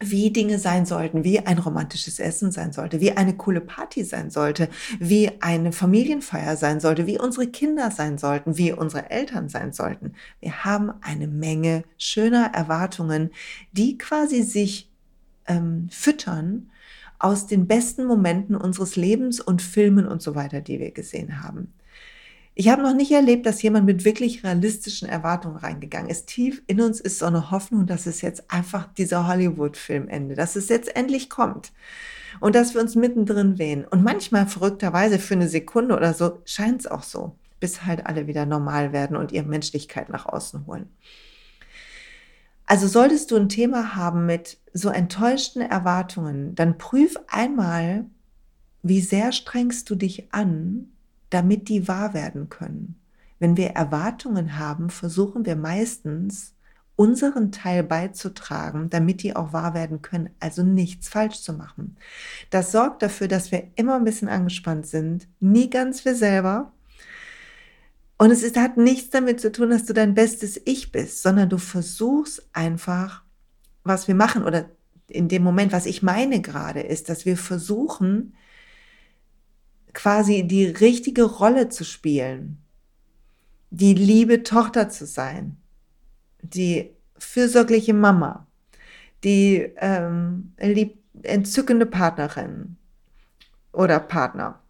wie 0.00 0.30
Dinge 0.32 0.58
sein 0.58 0.84
sollten, 0.84 1.22
wie 1.22 1.40
ein 1.40 1.58
romantisches 1.58 2.18
Essen 2.18 2.50
sein 2.50 2.72
sollte, 2.72 3.00
wie 3.00 3.12
eine 3.12 3.36
coole 3.36 3.60
Party 3.60 4.02
sein 4.02 4.30
sollte, 4.30 4.68
wie 4.98 5.30
eine 5.40 5.70
Familienfeier 5.70 6.56
sein 6.56 6.80
sollte, 6.80 7.06
wie 7.06 7.20
unsere 7.20 7.46
Kinder 7.46 7.90
sein 7.92 8.18
sollten, 8.18 8.58
wie 8.58 8.72
unsere 8.72 9.10
Eltern 9.10 9.48
sein 9.48 9.72
sollten. 9.72 10.14
Wir 10.40 10.64
haben 10.64 10.92
eine 11.02 11.28
Menge 11.28 11.84
schöner 11.98 12.50
Erwartungen, 12.52 13.30
die 13.70 13.96
quasi 13.96 14.42
sich 14.42 14.90
ähm, 15.46 15.88
füttern 15.90 16.71
aus 17.22 17.46
den 17.46 17.66
besten 17.66 18.04
Momenten 18.04 18.56
unseres 18.56 18.96
Lebens 18.96 19.40
und 19.40 19.62
Filmen 19.62 20.06
und 20.06 20.20
so 20.20 20.34
weiter, 20.34 20.60
die 20.60 20.80
wir 20.80 20.90
gesehen 20.90 21.42
haben. 21.42 21.72
Ich 22.54 22.68
habe 22.68 22.82
noch 22.82 22.94
nicht 22.94 23.10
erlebt, 23.10 23.46
dass 23.46 23.62
jemand 23.62 23.86
mit 23.86 24.04
wirklich 24.04 24.44
realistischen 24.44 25.08
Erwartungen 25.08 25.56
reingegangen 25.56 26.10
ist. 26.10 26.26
Tief 26.26 26.62
in 26.66 26.82
uns 26.82 27.00
ist 27.00 27.18
so 27.18 27.26
eine 27.26 27.50
Hoffnung, 27.50 27.86
dass 27.86 28.04
es 28.06 28.20
jetzt 28.20 28.50
einfach 28.50 28.92
dieser 28.92 29.26
Hollywood-Film 29.26 30.08
endet, 30.08 30.36
dass 30.36 30.56
es 30.56 30.68
jetzt 30.68 30.94
endlich 30.94 31.30
kommt 31.30 31.72
und 32.40 32.54
dass 32.54 32.74
wir 32.74 32.82
uns 32.82 32.94
mittendrin 32.94 33.58
wehen. 33.58 33.86
Und 33.86 34.02
manchmal 34.02 34.46
verrückterweise 34.46 35.18
für 35.18 35.34
eine 35.34 35.48
Sekunde 35.48 35.96
oder 35.96 36.12
so 36.12 36.40
scheint 36.44 36.80
es 36.80 36.86
auch 36.86 37.04
so, 37.04 37.36
bis 37.58 37.86
halt 37.86 38.04
alle 38.04 38.26
wieder 38.26 38.44
normal 38.44 38.92
werden 38.92 39.16
und 39.16 39.32
ihre 39.32 39.46
Menschlichkeit 39.46 40.10
nach 40.10 40.26
außen 40.26 40.66
holen. 40.66 40.90
Also 42.72 42.86
solltest 42.86 43.30
du 43.30 43.36
ein 43.36 43.50
Thema 43.50 43.96
haben 43.96 44.24
mit 44.24 44.56
so 44.72 44.88
enttäuschten 44.88 45.60
Erwartungen, 45.60 46.54
dann 46.54 46.78
prüf 46.78 47.18
einmal, 47.28 48.06
wie 48.82 49.02
sehr 49.02 49.32
strengst 49.32 49.90
du 49.90 49.94
dich 49.94 50.32
an, 50.32 50.88
damit 51.28 51.68
die 51.68 51.86
wahr 51.86 52.14
werden 52.14 52.48
können. 52.48 52.98
Wenn 53.38 53.58
wir 53.58 53.72
Erwartungen 53.72 54.58
haben, 54.58 54.88
versuchen 54.88 55.44
wir 55.44 55.54
meistens, 55.54 56.54
unseren 56.96 57.52
Teil 57.52 57.82
beizutragen, 57.82 58.88
damit 58.88 59.22
die 59.22 59.36
auch 59.36 59.52
wahr 59.52 59.74
werden 59.74 60.00
können, 60.00 60.30
also 60.40 60.62
nichts 60.62 61.10
falsch 61.10 61.42
zu 61.42 61.52
machen. 61.52 61.98
Das 62.48 62.72
sorgt 62.72 63.02
dafür, 63.02 63.28
dass 63.28 63.52
wir 63.52 63.64
immer 63.74 63.96
ein 63.96 64.04
bisschen 64.04 64.30
angespannt 64.30 64.86
sind, 64.86 65.28
nie 65.40 65.68
ganz 65.68 66.06
wir 66.06 66.14
selber, 66.14 66.72
und 68.22 68.30
es 68.30 68.44
ist, 68.44 68.56
hat 68.56 68.76
nichts 68.76 69.10
damit 69.10 69.40
zu 69.40 69.50
tun, 69.50 69.70
dass 69.70 69.84
du 69.84 69.92
dein 69.92 70.14
bestes 70.14 70.62
Ich 70.64 70.92
bist, 70.92 71.24
sondern 71.24 71.48
du 71.48 71.58
versuchst 71.58 72.48
einfach, 72.52 73.24
was 73.82 74.06
wir 74.06 74.14
machen 74.14 74.44
oder 74.44 74.70
in 75.08 75.26
dem 75.26 75.42
Moment, 75.42 75.72
was 75.72 75.86
ich 75.86 76.04
meine 76.04 76.40
gerade, 76.40 76.82
ist, 76.82 77.08
dass 77.08 77.26
wir 77.26 77.36
versuchen, 77.36 78.36
quasi 79.92 80.46
die 80.46 80.66
richtige 80.66 81.24
Rolle 81.24 81.68
zu 81.68 81.84
spielen, 81.84 82.58
die 83.70 83.92
liebe 83.92 84.44
Tochter 84.44 84.88
zu 84.88 85.04
sein, 85.04 85.56
die 86.42 86.92
fürsorgliche 87.18 87.92
Mama, 87.92 88.46
die 89.24 89.68
ähm, 89.78 90.54
lieb, 90.60 91.02
entzückende 91.24 91.86
Partnerin 91.86 92.76
oder 93.72 93.98
Partner. 93.98 94.60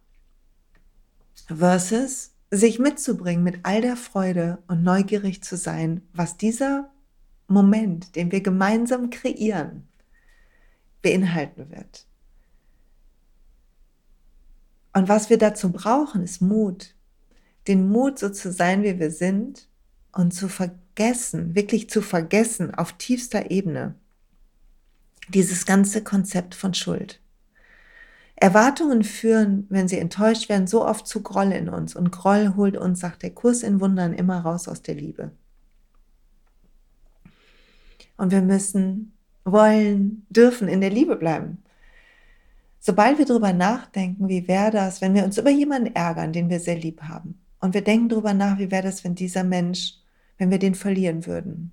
Versus 1.45 2.32
sich 2.55 2.77
mitzubringen 2.77 3.43
mit 3.43 3.61
all 3.63 3.81
der 3.81 3.97
Freude 3.97 4.59
und 4.67 4.83
neugierig 4.83 5.41
zu 5.43 5.57
sein, 5.57 6.01
was 6.13 6.37
dieser 6.37 6.91
Moment, 7.47 8.15
den 8.15 8.31
wir 8.31 8.41
gemeinsam 8.41 9.09
kreieren, 9.09 9.87
beinhalten 11.01 11.71
wird. 11.71 12.05
Und 14.93 15.09
was 15.09 15.31
wir 15.31 15.39
dazu 15.39 15.71
brauchen, 15.71 16.21
ist 16.21 16.41
Mut. 16.41 16.95
Den 17.67 17.89
Mut, 17.89 18.19
so 18.19 18.29
zu 18.29 18.51
sein, 18.51 18.83
wie 18.83 18.99
wir 18.99 19.09
sind 19.09 19.67
und 20.11 20.31
zu 20.31 20.47
vergessen, 20.47 21.55
wirklich 21.55 21.89
zu 21.89 22.03
vergessen 22.03 22.75
auf 22.75 22.93
tiefster 22.93 23.49
Ebene, 23.49 23.95
dieses 25.29 25.65
ganze 25.65 26.03
Konzept 26.03 26.53
von 26.53 26.75
Schuld. 26.75 27.22
Erwartungen 28.35 29.03
führen, 29.03 29.67
wenn 29.69 29.87
sie 29.87 29.99
enttäuscht 29.99 30.49
werden, 30.49 30.67
so 30.67 30.85
oft 30.85 31.07
zu 31.07 31.21
Groll 31.21 31.51
in 31.51 31.69
uns. 31.69 31.95
Und 31.95 32.11
Groll 32.11 32.53
holt 32.55 32.77
uns, 32.77 32.99
sagt 32.99 33.23
der 33.23 33.31
Kurs 33.31 33.63
in 33.63 33.79
Wundern, 33.79 34.13
immer 34.13 34.39
raus 34.39 34.67
aus 34.67 34.81
der 34.81 34.95
Liebe. 34.95 35.31
Und 38.17 38.31
wir 38.31 38.41
müssen, 38.41 39.13
wollen, 39.45 40.25
dürfen 40.29 40.67
in 40.67 40.81
der 40.81 40.89
Liebe 40.89 41.15
bleiben. 41.15 41.63
Sobald 42.79 43.17
wir 43.17 43.25
darüber 43.25 43.53
nachdenken, 43.53 44.27
wie 44.27 44.47
wäre 44.47 44.71
das, 44.71 45.01
wenn 45.01 45.13
wir 45.13 45.23
uns 45.23 45.37
über 45.37 45.49
jemanden 45.49 45.95
ärgern, 45.95 46.33
den 46.33 46.49
wir 46.49 46.59
sehr 46.59 46.77
lieb 46.77 47.03
haben, 47.03 47.39
und 47.59 47.73
wir 47.73 47.81
denken 47.81 48.09
darüber 48.09 48.33
nach, 48.33 48.59
wie 48.59 48.71
wäre 48.71 48.83
das, 48.83 49.05
wenn 49.05 49.15
dieser 49.15 49.45
Mensch, 49.45 49.93
wenn 50.37 50.51
wir 50.51 50.59
den 50.59 50.75
verlieren 50.75 51.25
würden. 51.25 51.71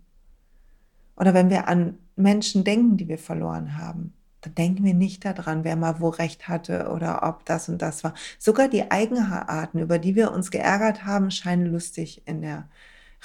Oder 1.16 1.35
wenn 1.35 1.51
wir 1.51 1.66
an 1.66 1.99
Menschen 2.14 2.62
denken, 2.62 2.96
die 2.96 3.09
wir 3.09 3.18
verloren 3.18 3.77
haben 3.77 4.14
da 4.40 4.50
denken 4.50 4.85
wir 4.85 4.94
nicht 4.94 5.24
daran, 5.24 5.64
wer 5.64 5.76
mal 5.76 6.00
wo 6.00 6.09
recht 6.09 6.48
hatte 6.48 6.90
oder 6.90 7.22
ob 7.22 7.44
das 7.44 7.68
und 7.68 7.83
das 7.83 8.05
war. 8.05 8.14
Sogar 8.38 8.68
die 8.68 8.90
Eigenarten, 8.90 9.79
über 9.79 9.98
die 9.98 10.14
wir 10.14 10.33
uns 10.33 10.50
geärgert 10.50 11.05
haben, 11.05 11.31
scheinen 11.31 11.66
lustig 11.66 12.22
in 12.26 12.40
der 12.40 12.68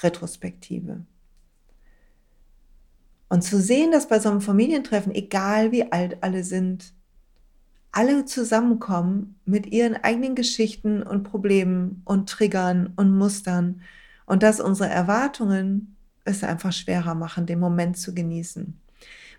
Retrospektive. 0.04 1.06
Und 3.30 3.43
zu 3.43 3.60
sehen, 3.60 3.91
dass 3.91 4.08
bei 4.08 4.19
so 4.19 4.30
einem 4.30 4.41
Familientreffen, 4.41 5.15
egal 5.15 5.71
wie 5.71 5.91
alt 5.91 6.21
alle 6.21 6.43
sind, 6.43 6.93
alle 7.91 8.25
zusammenkommen 8.25 9.39
mit 9.45 9.67
ihren 9.67 9.95
eigenen 9.95 10.36
Geschichten 10.36 11.01
und 11.01 11.23
Problemen 11.23 12.01
und 12.04 12.30
Triggern 12.30 12.91
und 12.97 13.17
Mustern 13.17 13.82
und 14.25 14.43
dass 14.43 14.60
unsere 14.60 14.89
Erwartungen 14.89 15.95
es 16.25 16.43
einfach 16.43 16.73
schwerer 16.73 17.15
machen, 17.15 17.45
den 17.45 17.60
Moment 17.60 17.97
zu 17.97 18.13
genießen. 18.13 18.80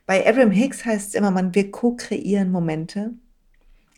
Bei 0.07 0.25
Abraham 0.27 0.53
Hicks 0.53 0.85
heißt 0.85 1.09
es 1.09 1.14
immer, 1.14 1.33
man, 1.33 1.55
wir 1.55 1.71
co-kreieren 1.73 2.51
Momente. 2.51 3.14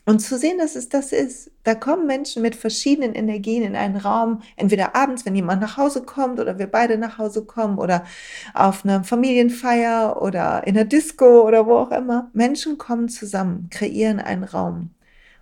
Und 0.07 0.21
zu 0.21 0.39
sehen, 0.39 0.57
dass 0.57 0.75
es 0.75 0.89
das 0.89 1.13
ist. 1.13 1.51
Da 1.65 1.75
kommen 1.75 2.07
Menschen 2.07 2.41
mit 2.41 2.57
verschiedenen 2.57 3.15
Energien 3.15 3.63
in 3.63 3.77
einen 3.77 3.99
Raum, 3.99 4.41
entweder 4.57 4.97
abends, 4.97 5.27
wenn 5.27 5.35
jemand 5.35 5.61
nach 5.61 5.77
Hause 5.77 6.03
kommt 6.03 6.41
oder 6.41 6.59
wir 6.59 6.67
beide 6.67 6.97
nach 6.97 7.19
Hause 7.19 7.45
kommen 7.45 7.77
oder 7.77 8.07
auf 8.55 8.87
einer 8.87 9.05
Familienfeier 9.05 10.23
oder 10.23 10.67
in 10.67 10.77
der 10.77 10.87
Disco 10.87 11.47
oder 11.47 11.67
wo 11.67 11.77
auch 11.77 11.91
immer. 11.91 12.31
Menschen 12.33 12.79
kommen 12.79 13.11
zusammen, 13.11 13.69
kreieren 13.71 14.19
einen 14.19 14.45
Raum. 14.45 14.95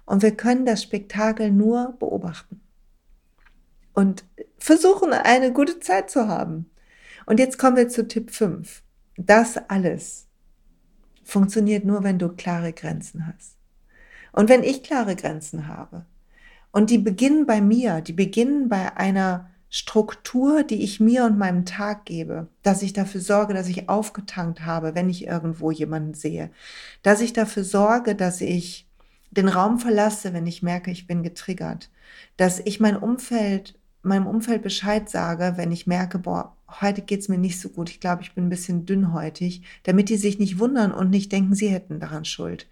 Und 0.05 0.23
wir 0.23 0.33
können 0.33 0.67
das 0.67 0.83
Spektakel 0.83 1.53
nur 1.53 1.95
beobachten. 2.01 2.61
Und 3.95 4.25
versuchen, 4.59 5.13
eine 5.13 5.53
gute 5.53 5.79
Zeit 5.79 6.11
zu 6.11 6.27
haben. 6.27 6.69
Und 7.25 7.39
jetzt 7.39 7.57
kommen 7.57 7.77
wir 7.77 7.89
zu 7.89 8.09
Tipp 8.09 8.33
5. 8.33 8.83
Das 9.17 9.59
alles 9.69 10.26
funktioniert 11.27 11.85
nur, 11.85 12.05
wenn 12.05 12.19
du 12.19 12.29
klare 12.29 12.73
Grenzen 12.73 13.27
hast. 13.27 13.57
Und 14.33 14.49
wenn 14.49 14.63
ich 14.63 14.83
klare 14.83 15.17
Grenzen 15.17 15.69
habe 15.69 16.07
und 16.71 16.91
die 16.91 16.99
beginnen 16.99 17.47
bei 17.47 17.61
mir, 17.61 18.01
die 18.01 18.13
beginnen 18.13 18.69
bei 18.69 18.97
einer 18.97 19.51
Struktur, 19.69 20.63
die 20.63 20.83
ich 20.83 21.01
mir 21.01 21.25
und 21.25 21.39
meinem 21.39 21.65
Tag 21.65 22.05
gebe, 22.05 22.49
dass 22.63 22.83
ich 22.83 22.93
dafür 22.93 23.21
sorge, 23.21 23.53
dass 23.53 23.69
ich 23.69 23.89
aufgetankt 23.89 24.65
habe, 24.65 24.95
wenn 24.95 25.11
ich 25.11 25.27
irgendwo 25.27 25.71
jemanden 25.71 26.15
sehe, 26.15 26.51
dass 27.03 27.21
ich 27.21 27.33
dafür 27.33 27.65
sorge, 27.65 28.15
dass 28.15 28.41
ich 28.41 28.89
den 29.31 29.49
Raum 29.49 29.79
verlasse, 29.79 30.33
wenn 30.33 30.47
ich 30.47 30.63
merke, 30.63 30.91
ich 30.91 31.07
bin 31.07 31.23
getriggert, 31.23 31.91
dass 32.37 32.61
ich 32.61 32.81
mein 32.81 32.97
Umfeld, 32.97 33.79
meinem 34.03 34.27
Umfeld 34.27 34.63
Bescheid 34.63 35.11
sage, 35.11 35.55
wenn 35.57 35.73
ich 35.73 35.87
merke, 35.87 36.19
boah, 36.19 36.56
heute 36.81 37.03
geht's 37.03 37.29
mir 37.29 37.39
nicht 37.39 37.61
so 37.61 37.69
gut, 37.69 37.91
ich 37.91 38.01
glaube, 38.01 38.23
ich 38.23 38.35
bin 38.35 38.47
ein 38.47 38.51
bisschen 38.51 38.87
dünnhäutig, 38.87 39.63
damit 39.85 40.09
die 40.09 40.17
sich 40.17 40.39
nicht 40.39 40.59
wundern 40.59 40.93
und 40.93 41.11
nicht 41.11 41.33
denken, 41.33 41.55
sie 41.55 41.69
hätten 41.69 42.01
daran 42.01 42.25
Schuld. 42.25 42.67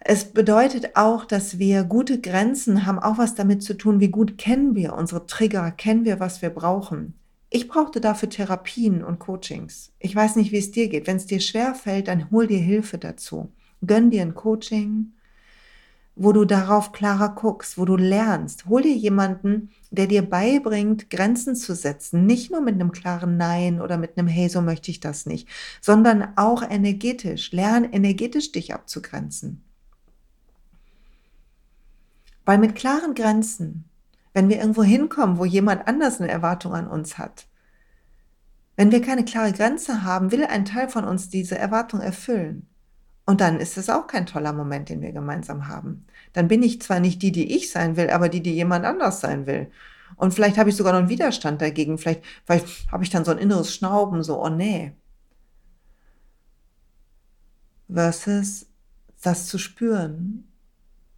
Es 0.00 0.32
bedeutet 0.32 0.96
auch, 0.96 1.24
dass 1.24 1.58
wir 1.58 1.84
gute 1.84 2.20
Grenzen 2.20 2.86
haben, 2.86 2.98
auch 2.98 3.18
was 3.18 3.34
damit 3.34 3.62
zu 3.62 3.74
tun, 3.74 4.00
wie 4.00 4.08
gut 4.08 4.38
kennen 4.38 4.74
wir 4.74 4.94
unsere 4.94 5.26
Trigger, 5.26 5.70
kennen 5.72 6.04
wir, 6.04 6.20
was 6.20 6.40
wir 6.40 6.50
brauchen. 6.50 7.14
Ich 7.50 7.66
brauchte 7.66 8.00
dafür 8.00 8.28
Therapien 8.28 9.02
und 9.02 9.18
Coachings. 9.18 9.92
Ich 9.98 10.14
weiß 10.14 10.36
nicht, 10.36 10.52
wie 10.52 10.58
es 10.58 10.70
dir 10.70 10.88
geht. 10.88 11.06
Wenn 11.06 11.16
es 11.16 11.26
dir 11.26 11.40
schwer 11.40 11.74
fällt, 11.74 12.08
dann 12.08 12.30
hol 12.30 12.46
dir 12.46 12.58
Hilfe 12.58 12.98
dazu. 12.98 13.50
Gönn 13.86 14.10
dir 14.10 14.22
ein 14.22 14.34
Coaching, 14.34 15.12
wo 16.18 16.32
du 16.32 16.44
darauf 16.44 16.90
klarer 16.90 17.28
guckst, 17.28 17.78
wo 17.78 17.84
du 17.84 17.96
lernst. 17.96 18.66
Hol 18.66 18.82
dir 18.82 18.94
jemanden, 18.94 19.70
der 19.92 20.08
dir 20.08 20.22
beibringt, 20.22 21.10
Grenzen 21.10 21.54
zu 21.54 21.76
setzen. 21.76 22.26
Nicht 22.26 22.50
nur 22.50 22.60
mit 22.60 22.74
einem 22.74 22.90
klaren 22.90 23.36
Nein 23.36 23.80
oder 23.80 23.96
mit 23.98 24.18
einem 24.18 24.26
Hey, 24.26 24.48
so 24.48 24.60
möchte 24.60 24.90
ich 24.90 24.98
das 24.98 25.26
nicht, 25.26 25.48
sondern 25.80 26.32
auch 26.36 26.68
energetisch. 26.68 27.52
Lern 27.52 27.84
energetisch 27.84 28.50
dich 28.50 28.74
abzugrenzen. 28.74 29.62
Weil 32.44 32.58
mit 32.58 32.74
klaren 32.74 33.14
Grenzen, 33.14 33.84
wenn 34.32 34.48
wir 34.48 34.58
irgendwo 34.58 34.82
hinkommen, 34.82 35.38
wo 35.38 35.44
jemand 35.44 35.86
anders 35.86 36.20
eine 36.20 36.30
Erwartung 36.30 36.74
an 36.74 36.88
uns 36.88 37.16
hat, 37.16 37.46
wenn 38.74 38.90
wir 38.90 39.02
keine 39.02 39.24
klare 39.24 39.52
Grenze 39.52 40.02
haben, 40.02 40.32
will 40.32 40.44
ein 40.44 40.64
Teil 40.64 40.88
von 40.88 41.04
uns 41.04 41.28
diese 41.28 41.58
Erwartung 41.58 42.00
erfüllen. 42.00 42.67
Und 43.28 43.42
dann 43.42 43.60
ist 43.60 43.76
es 43.76 43.90
auch 43.90 44.06
kein 44.06 44.24
toller 44.24 44.54
Moment, 44.54 44.88
den 44.88 45.02
wir 45.02 45.12
gemeinsam 45.12 45.68
haben. 45.68 46.06
Dann 46.32 46.48
bin 46.48 46.62
ich 46.62 46.80
zwar 46.80 46.98
nicht 46.98 47.20
die, 47.20 47.30
die 47.30 47.54
ich 47.54 47.70
sein 47.70 47.98
will, 47.98 48.08
aber 48.08 48.30
die, 48.30 48.42
die 48.42 48.54
jemand 48.54 48.86
anders 48.86 49.20
sein 49.20 49.46
will. 49.46 49.70
Und 50.16 50.32
vielleicht 50.32 50.56
habe 50.56 50.70
ich 50.70 50.76
sogar 50.76 50.94
noch 50.94 51.00
einen 51.00 51.10
Widerstand 51.10 51.60
dagegen. 51.60 51.98
Vielleicht, 51.98 52.24
vielleicht 52.46 52.90
habe 52.90 53.04
ich 53.04 53.10
dann 53.10 53.26
so 53.26 53.30
ein 53.30 53.36
inneres 53.36 53.74
Schnauben, 53.74 54.22
so, 54.22 54.42
oh 54.42 54.48
nee. 54.48 54.94
Versus 57.92 58.64
das 59.22 59.46
zu 59.46 59.58
spüren 59.58 60.48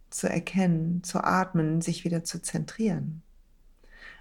zu 0.09 0.27
erkennen, 0.27 1.03
zu 1.05 1.23
atmen, 1.23 1.79
sich 1.79 2.03
wieder 2.03 2.25
zu 2.25 2.41
zentrieren. 2.41 3.21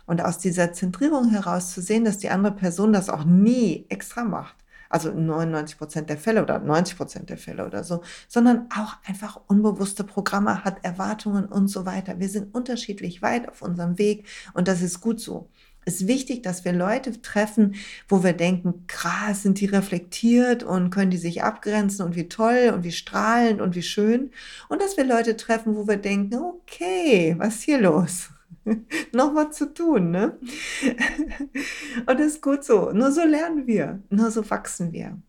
Und 0.06 0.20
aus 0.22 0.38
dieser 0.38 0.72
Zentrierung 0.72 1.30
heraus 1.30 1.72
zu 1.72 1.82
sehen, 1.82 2.04
dass 2.04 2.18
die 2.18 2.30
andere 2.30 2.54
Person 2.54 2.92
das 2.92 3.08
auch 3.08 3.24
nie 3.24 3.86
extra 3.88 4.22
macht. 4.22 4.54
Also 4.90 5.10
99 5.12 5.78
Prozent 5.78 6.10
der 6.10 6.18
Fälle 6.18 6.42
oder 6.42 6.58
90 6.58 6.98
Prozent 6.98 7.30
der 7.30 7.38
Fälle 7.38 7.64
oder 7.64 7.82
so, 7.82 8.02
sondern 8.28 8.68
auch 8.76 8.96
einfach 9.06 9.40
unbewusste 9.46 10.04
Programme 10.04 10.64
hat, 10.64 10.84
Erwartungen 10.84 11.46
und 11.46 11.68
so 11.68 11.86
weiter. 11.86 12.20
Wir 12.20 12.28
sind 12.28 12.54
unterschiedlich 12.54 13.22
weit 13.22 13.48
auf 13.48 13.62
unserem 13.62 13.96
Weg 13.96 14.26
und 14.52 14.68
das 14.68 14.82
ist 14.82 15.00
gut 15.00 15.20
so 15.20 15.48
ist 15.86 16.06
wichtig, 16.06 16.42
dass 16.42 16.64
wir 16.64 16.72
Leute 16.72 17.20
treffen, 17.22 17.74
wo 18.08 18.22
wir 18.22 18.32
denken, 18.32 18.86
krass, 18.86 19.42
sind 19.42 19.60
die 19.60 19.66
reflektiert 19.66 20.62
und 20.62 20.90
können 20.90 21.10
die 21.10 21.18
sich 21.18 21.42
abgrenzen 21.42 22.04
und 22.04 22.16
wie 22.16 22.28
toll 22.28 22.72
und 22.74 22.84
wie 22.84 22.92
strahlend 22.92 23.60
und 23.60 23.74
wie 23.74 23.82
schön. 23.82 24.30
Und 24.68 24.82
dass 24.82 24.96
wir 24.96 25.04
Leute 25.04 25.36
treffen, 25.36 25.76
wo 25.76 25.88
wir 25.88 25.96
denken, 25.96 26.34
okay, 26.36 27.34
was 27.38 27.56
ist 27.56 27.62
hier 27.62 27.80
los? 27.80 28.30
Noch 29.12 29.34
was 29.34 29.56
zu 29.56 29.72
tun, 29.72 30.10
ne? 30.10 30.38
und 32.06 32.20
das 32.20 32.26
ist 32.26 32.42
gut 32.42 32.64
so. 32.64 32.92
Nur 32.92 33.12
so 33.12 33.24
lernen 33.24 33.66
wir, 33.66 34.02
nur 34.10 34.30
so 34.30 34.48
wachsen 34.50 34.92
wir. 34.92 35.20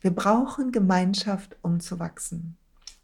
Wir 0.00 0.10
brauchen 0.10 0.72
Gemeinschaft, 0.72 1.56
um 1.62 1.80
zu 1.80 1.98
wachsen. 1.98 2.56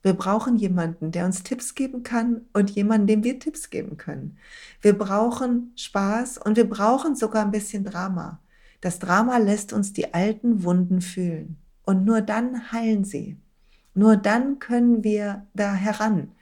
Wir 0.02 0.14
brauchen 0.14 0.56
jemanden, 0.56 1.12
der 1.12 1.26
uns 1.26 1.42
Tipps 1.42 1.74
geben 1.74 2.02
kann 2.02 2.42
und 2.52 2.70
jemanden, 2.70 3.06
dem 3.06 3.24
wir 3.24 3.38
Tipps 3.38 3.70
geben 3.70 3.96
können. 3.96 4.38
Wir 4.80 4.96
brauchen 4.96 5.72
Spaß 5.76 6.38
und 6.38 6.56
wir 6.56 6.68
brauchen 6.68 7.16
sogar 7.16 7.44
ein 7.44 7.50
bisschen 7.50 7.84
Drama. 7.84 8.40
Das 8.80 8.98
Drama 8.98 9.36
lässt 9.36 9.72
uns 9.72 9.92
die 9.92 10.14
alten 10.14 10.64
Wunden 10.64 11.02
fühlen. 11.02 11.58
Und 11.84 12.06
nur 12.06 12.22
dann 12.22 12.72
heilen 12.72 13.04
sie. 13.04 13.36
Nur 13.94 14.16
dann 14.16 14.58
können 14.58 15.04
wir 15.04 15.46
da 15.54 15.74
heran. 15.74 16.32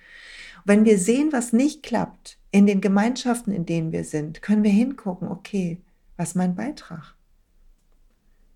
Wenn 0.65 0.85
wir 0.85 0.99
sehen, 0.99 1.33
was 1.33 1.53
nicht 1.53 1.83
klappt 1.83 2.38
in 2.51 2.67
den 2.67 2.81
Gemeinschaften, 2.81 3.53
in 3.53 3.67
denen 3.67 3.93
wir 3.93 4.05
sind, 4.05 4.43
können 4.43 4.63
wir 4.63 4.71
hingucken, 4.71 5.29
okay, 5.29 5.81
was 6.17 6.31
ist 6.31 6.35
mein 6.35 6.55
Beitrag? 6.55 7.15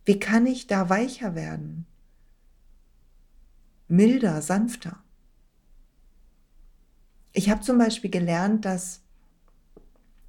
Wie 0.04 0.18
kann 0.18 0.46
ich 0.46 0.66
da 0.66 0.88
weicher 0.88 1.34
werden? 1.34 1.86
milder, 3.92 4.40
sanfter. 4.40 4.98
Ich 7.32 7.50
habe 7.50 7.60
zum 7.60 7.78
Beispiel 7.78 8.10
gelernt, 8.10 8.64
dass 8.64 9.02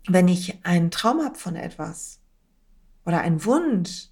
wenn 0.08 0.28
ich 0.28 0.66
einen 0.66 0.92
Traum 0.92 1.24
habe 1.24 1.36
von 1.36 1.56
etwas 1.56 2.20
oder 3.06 3.22
einen 3.22 3.44
Wunsch, 3.46 4.10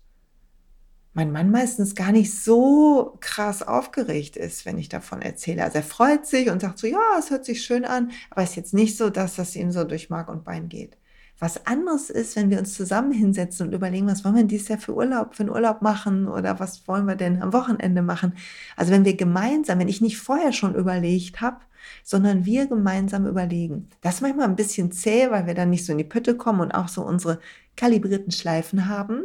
mein 1.14 1.32
Mann 1.32 1.52
meistens 1.52 1.96
gar 1.96 2.12
nicht 2.12 2.34
so 2.34 3.18
krass 3.20 3.64
aufgeregt 3.64 4.38
ist, 4.38 4.66
wenn 4.66 4.78
ich 4.78 4.90
davon 4.90 5.22
erzähle. 5.22 5.64
Also 5.64 5.78
er 5.80 5.84
freut 5.84 6.26
sich 6.26 6.50
und 6.50 6.62
sagt 6.62 6.80
so, 6.80 6.88
ja, 6.88 7.18
es 7.20 7.30
hört 7.30 7.46
sich 7.46 7.64
schön 7.64 7.84
an, 7.84 8.12
aber 8.30 8.44
es 8.44 8.52
ist 8.52 8.56
jetzt 8.56 8.74
nicht 8.74 8.98
so, 8.98 9.10
dass 9.10 9.36
das 9.36 9.56
ihm 9.56 9.72
so 9.72 9.84
durch 9.84 10.10
Mark 10.10 10.30
und 10.30 10.46
Bein 10.46 10.70
geht. 10.70 10.98
Was 11.38 11.66
anderes 11.66 12.12
ist, 12.12 12.36
wenn 12.36 12.52
wir 12.52 12.60
uns 12.60 12.76
zusammen 12.76 13.12
hinsetzen 13.12 13.68
und 13.68 13.74
überlegen, 13.74 14.06
was 14.06 14.24
wollen 14.24 14.36
wir 14.36 14.44
dieses 14.44 14.68
Jahr 14.68 14.78
für 14.78 14.96
Urlaub, 14.96 15.34
für 15.34 15.42
einen 15.42 15.50
Urlaub 15.50 15.82
machen 15.82 16.28
oder 16.28 16.60
was 16.60 16.88
wollen 16.88 17.08
wir 17.08 17.16
denn 17.16 17.42
am 17.42 17.52
Wochenende 17.52 18.04
machen. 18.04 18.36
Also 18.78 18.92
wenn 18.92 19.06
wir 19.06 19.18
gemeinsam, 19.18 19.80
wenn 19.80 19.88
ich 19.88 20.02
nicht 20.02 20.20
vorher 20.20 20.54
schon 20.54 20.76
überlegt 20.76 21.42
habe, 21.42 21.58
sondern 22.04 22.46
wir 22.46 22.68
gemeinsam 22.68 23.26
überlegen. 23.26 23.90
Das 24.02 24.16
ist 24.16 24.22
manchmal 24.22 24.48
ein 24.48 24.56
bisschen 24.56 24.92
zäh, 24.92 25.32
weil 25.32 25.48
wir 25.48 25.56
dann 25.56 25.72
nicht 25.72 25.84
so 25.84 25.94
in 25.94 25.98
die 25.98 26.04
Pötte 26.04 26.38
kommen 26.38 26.62
und 26.62 26.72
auch 26.74 26.88
so 26.88 27.02
unsere 27.04 27.40
kalibrierten 27.76 28.32
Schleifen 28.32 28.88
haben. 28.88 29.24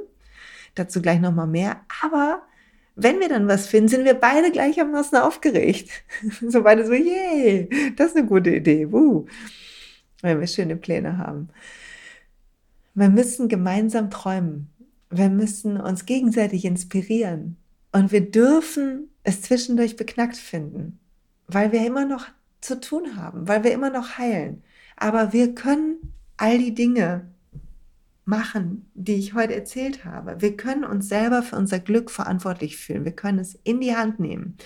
Dazu 0.77 1.03
gleich 1.03 1.21
nochmal 1.21 1.49
mehr. 1.49 1.81
Aber 2.03 2.43
wenn 2.95 3.19
wir 3.19 3.29
dann 3.29 3.49
was 3.49 3.67
finden, 3.67 3.89
sind 3.89 4.05
wir 4.05 4.15
beide 4.15 4.53
gleichermaßen 4.53 5.19
aufgeregt. 5.19 5.91
so 6.49 6.63
beide 6.63 6.87
so, 6.87 6.93
yay, 6.93 7.69
das 7.97 8.11
ist 8.11 8.17
eine 8.17 8.27
gute 8.27 8.55
Idee. 8.55 8.91
Wuh. 8.93 9.27
Wenn 10.23 10.41
wir 10.41 10.47
schöne 10.47 10.77
Pläne 10.77 11.19
haben. 11.19 11.49
Wir 12.95 13.11
müssen 13.11 13.49
gemeinsam 13.49 14.11
träumen. 14.11 14.71
Wir 15.11 15.29
müssen 15.29 15.79
uns 15.79 16.07
gegenseitig 16.07 16.65
inspirieren. 16.65 17.57
Und 17.93 18.13
wir 18.13 18.31
dürfen 18.31 19.11
es 19.23 19.43
zwischendurch 19.43 19.97
beknackt 19.97 20.37
finden, 20.37 20.99
weil 21.47 21.73
wir 21.73 21.87
immer 21.87 22.05
noch 22.05 22.27
zu 22.61 22.81
tun 22.81 23.17
haben, 23.17 23.49
weil 23.49 23.65
wir 23.65 23.73
immer 23.73 23.91
noch 23.91 24.19
heilen. 24.19 24.63
Aber 24.97 25.33
wir 25.33 25.55
können 25.55 26.13
all 26.37 26.59
die 26.59 26.75
Dinge 26.75 27.29
machen, 28.27 28.91
die 28.95 29.15
ich 29.15 29.35
heute 29.35 29.55
erzählt 29.55 30.05
habe. 30.05 30.41
Wir 30.41 30.57
können 30.57 30.85
uns 30.85 31.09
selber 31.09 31.43
für 31.43 31.57
unser 31.57 31.79
Glück 31.79 32.11
verantwortlich 32.11 32.77
fühlen. 32.77 33.05
Wir 33.05 33.13
können 33.13 33.39
es 33.39 33.59
in 33.63 33.81
die 33.81 33.97
Hand 33.97 34.21
nehmen. 34.21 34.57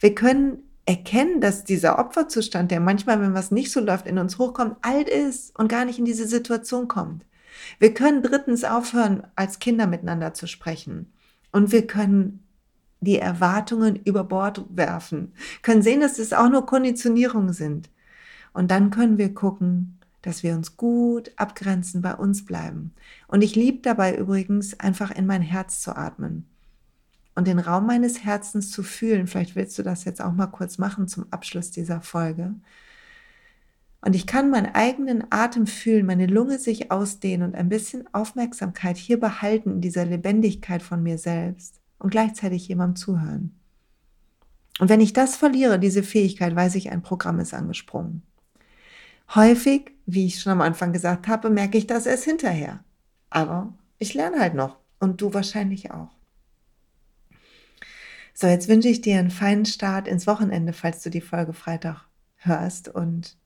Wir 0.00 0.14
können 0.14 0.58
erkennen, 0.84 1.40
dass 1.40 1.64
dieser 1.64 1.98
Opferzustand, 1.98 2.70
der 2.70 2.80
manchmal, 2.80 3.20
wenn 3.20 3.32
was 3.32 3.52
nicht 3.52 3.70
so 3.72 3.80
läuft, 3.80 4.06
in 4.06 4.18
uns 4.18 4.38
hochkommt, 4.38 4.76
alt 4.82 5.08
ist 5.08 5.56
und 5.58 5.68
gar 5.68 5.84
nicht 5.84 5.98
in 5.98 6.04
diese 6.04 6.26
Situation 6.26 6.88
kommt. 6.88 7.24
Wir 7.78 7.94
können 7.94 8.20
drittens 8.20 8.64
aufhören, 8.64 9.22
als 9.36 9.60
Kinder 9.60 9.86
miteinander 9.86 10.34
zu 10.34 10.48
sprechen. 10.48 11.12
Und 11.52 11.70
wir 11.70 11.86
können 11.86 12.44
die 13.00 13.18
Erwartungen 13.18 13.96
über 13.96 14.24
Bord 14.24 14.64
werfen, 14.70 15.34
können 15.62 15.82
sehen, 15.82 16.00
dass 16.00 16.18
es 16.18 16.32
auch 16.32 16.48
nur 16.48 16.66
Konditionierungen 16.66 17.52
sind. 17.52 17.90
Und 18.52 18.70
dann 18.70 18.90
können 18.90 19.18
wir 19.18 19.34
gucken, 19.34 19.98
dass 20.24 20.42
wir 20.42 20.54
uns 20.54 20.76
gut 20.76 21.32
abgrenzen, 21.36 22.00
bei 22.00 22.14
uns 22.14 22.44
bleiben. 22.44 22.94
Und 23.28 23.42
ich 23.42 23.54
liebe 23.54 23.82
dabei 23.82 24.16
übrigens, 24.16 24.78
einfach 24.80 25.10
in 25.10 25.26
mein 25.26 25.42
Herz 25.42 25.80
zu 25.80 25.94
atmen 25.96 26.48
und 27.34 27.46
den 27.46 27.58
Raum 27.58 27.86
meines 27.86 28.24
Herzens 28.24 28.70
zu 28.70 28.82
fühlen. 28.82 29.26
Vielleicht 29.26 29.54
willst 29.54 29.78
du 29.78 29.82
das 29.82 30.04
jetzt 30.04 30.22
auch 30.22 30.32
mal 30.32 30.46
kurz 30.46 30.78
machen 30.78 31.08
zum 31.08 31.26
Abschluss 31.30 31.70
dieser 31.70 32.00
Folge. 32.00 32.54
Und 34.00 34.14
ich 34.14 34.26
kann 34.26 34.50
meinen 34.50 34.74
eigenen 34.74 35.24
Atem 35.30 35.66
fühlen, 35.66 36.06
meine 36.06 36.26
Lunge 36.26 36.58
sich 36.58 36.90
ausdehnen 36.90 37.48
und 37.48 37.54
ein 37.54 37.68
bisschen 37.68 38.06
Aufmerksamkeit 38.12 38.96
hier 38.96 39.18
behalten 39.18 39.72
in 39.72 39.80
dieser 39.80 40.04
Lebendigkeit 40.04 40.82
von 40.82 41.02
mir 41.02 41.18
selbst 41.18 41.80
und 41.98 42.10
gleichzeitig 42.10 42.68
jemandem 42.68 42.96
zuhören. 42.96 43.58
Und 44.78 44.88
wenn 44.88 45.00
ich 45.00 45.12
das 45.12 45.36
verliere, 45.36 45.78
diese 45.78 46.02
Fähigkeit, 46.02 46.54
weiß 46.54 46.74
ich, 46.74 46.90
ein 46.90 47.02
Programm 47.02 47.40
ist 47.40 47.54
angesprungen. 47.54 48.22
Häufig, 49.34 49.92
wie 50.06 50.26
ich 50.26 50.40
schon 50.40 50.52
am 50.52 50.60
Anfang 50.60 50.92
gesagt 50.92 51.28
habe, 51.28 51.50
merke 51.50 51.78
ich 51.78 51.86
das 51.86 52.06
erst 52.06 52.24
hinterher. 52.24 52.84
Aber 53.30 53.72
ich 53.98 54.14
lerne 54.14 54.38
halt 54.38 54.54
noch 54.54 54.78
und 55.00 55.20
du 55.20 55.34
wahrscheinlich 55.34 55.90
auch. 55.90 56.10
So, 58.32 58.48
jetzt 58.48 58.68
wünsche 58.68 58.88
ich 58.88 59.00
dir 59.00 59.18
einen 59.18 59.30
feinen 59.30 59.64
Start 59.64 60.08
ins 60.08 60.26
Wochenende, 60.26 60.72
falls 60.72 61.02
du 61.02 61.10
die 61.10 61.20
Folge 61.20 61.52
Freitag 61.52 62.08
hörst 62.36 62.88
und 62.88 63.36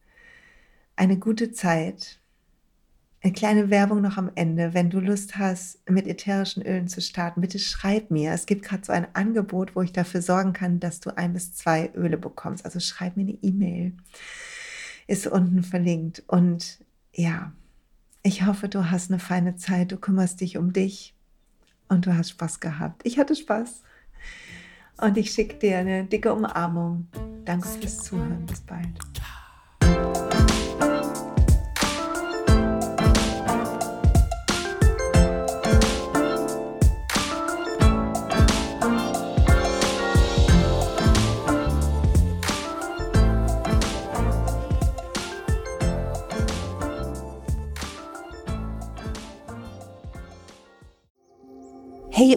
eine 0.97 1.19
gute 1.19 1.53
Zeit. 1.53 2.19
Eine 3.21 3.33
kleine 3.33 3.69
Werbung 3.69 4.01
noch 4.01 4.17
am 4.17 4.31
Ende. 4.35 4.75
Wenn 4.75 4.91
du 4.91 5.01
Lust 5.01 5.37
hast, 5.37 5.79
mit 5.91 6.07
ätherischen 6.07 6.63
Ölen 6.63 6.89
zu 6.89 7.01
starten, 7.01 7.41
bitte 7.41 7.59
schreib 7.59 8.11
mir. 8.11 8.33
Es 8.33 8.47
gibt 8.47 8.63
gerade 8.63 8.85
so 8.85 8.93
ein 8.93 9.09
Angebot, 9.15 9.75
wo 9.75 9.83
ich 9.83 9.93
dafür 9.93 10.23
sorgen 10.23 10.53
kann, 10.53 10.81
dass 10.81 11.01
du 11.01 11.17
ein 11.17 11.33
bis 11.33 11.55
zwei 11.55 11.91
Öle 11.95 12.17
bekommst. 12.17 12.65
Also 12.65 12.81
schreib 12.81 13.17
mir 13.17 13.23
eine 13.23 13.39
E-Mail. 13.43 13.93
Ist 15.09 15.27
unten 15.27 15.65
verlinkt. 15.65 16.23
Und 16.29 16.79
ja, 17.13 17.53
ich 18.23 18.47
hoffe, 18.47 18.69
du 18.69 18.91
hast 18.91 19.11
eine 19.11 19.19
feine 19.19 19.57
Zeit. 19.57 19.91
Du 19.91 19.97
kümmerst 19.97 20.41
dich 20.41 20.57
um 20.57 20.73
dich 20.73 21.15
und 21.89 22.07
du 22.07 22.17
hast 22.17 22.31
Spaß 22.31 22.61
gehabt. 22.61 23.03
Ich 23.05 23.19
hatte 23.19 23.35
Spaß. 23.35 23.83
Und 25.01 25.17
ich 25.17 25.33
schicke 25.33 25.57
dir 25.57 25.79
eine 25.79 26.05
dicke 26.05 26.33
Umarmung. 26.33 27.09
Danke 27.45 27.67
fürs 27.67 27.99
Zuhören. 27.99 28.47
Bis 28.47 28.61
bald. 28.61 28.87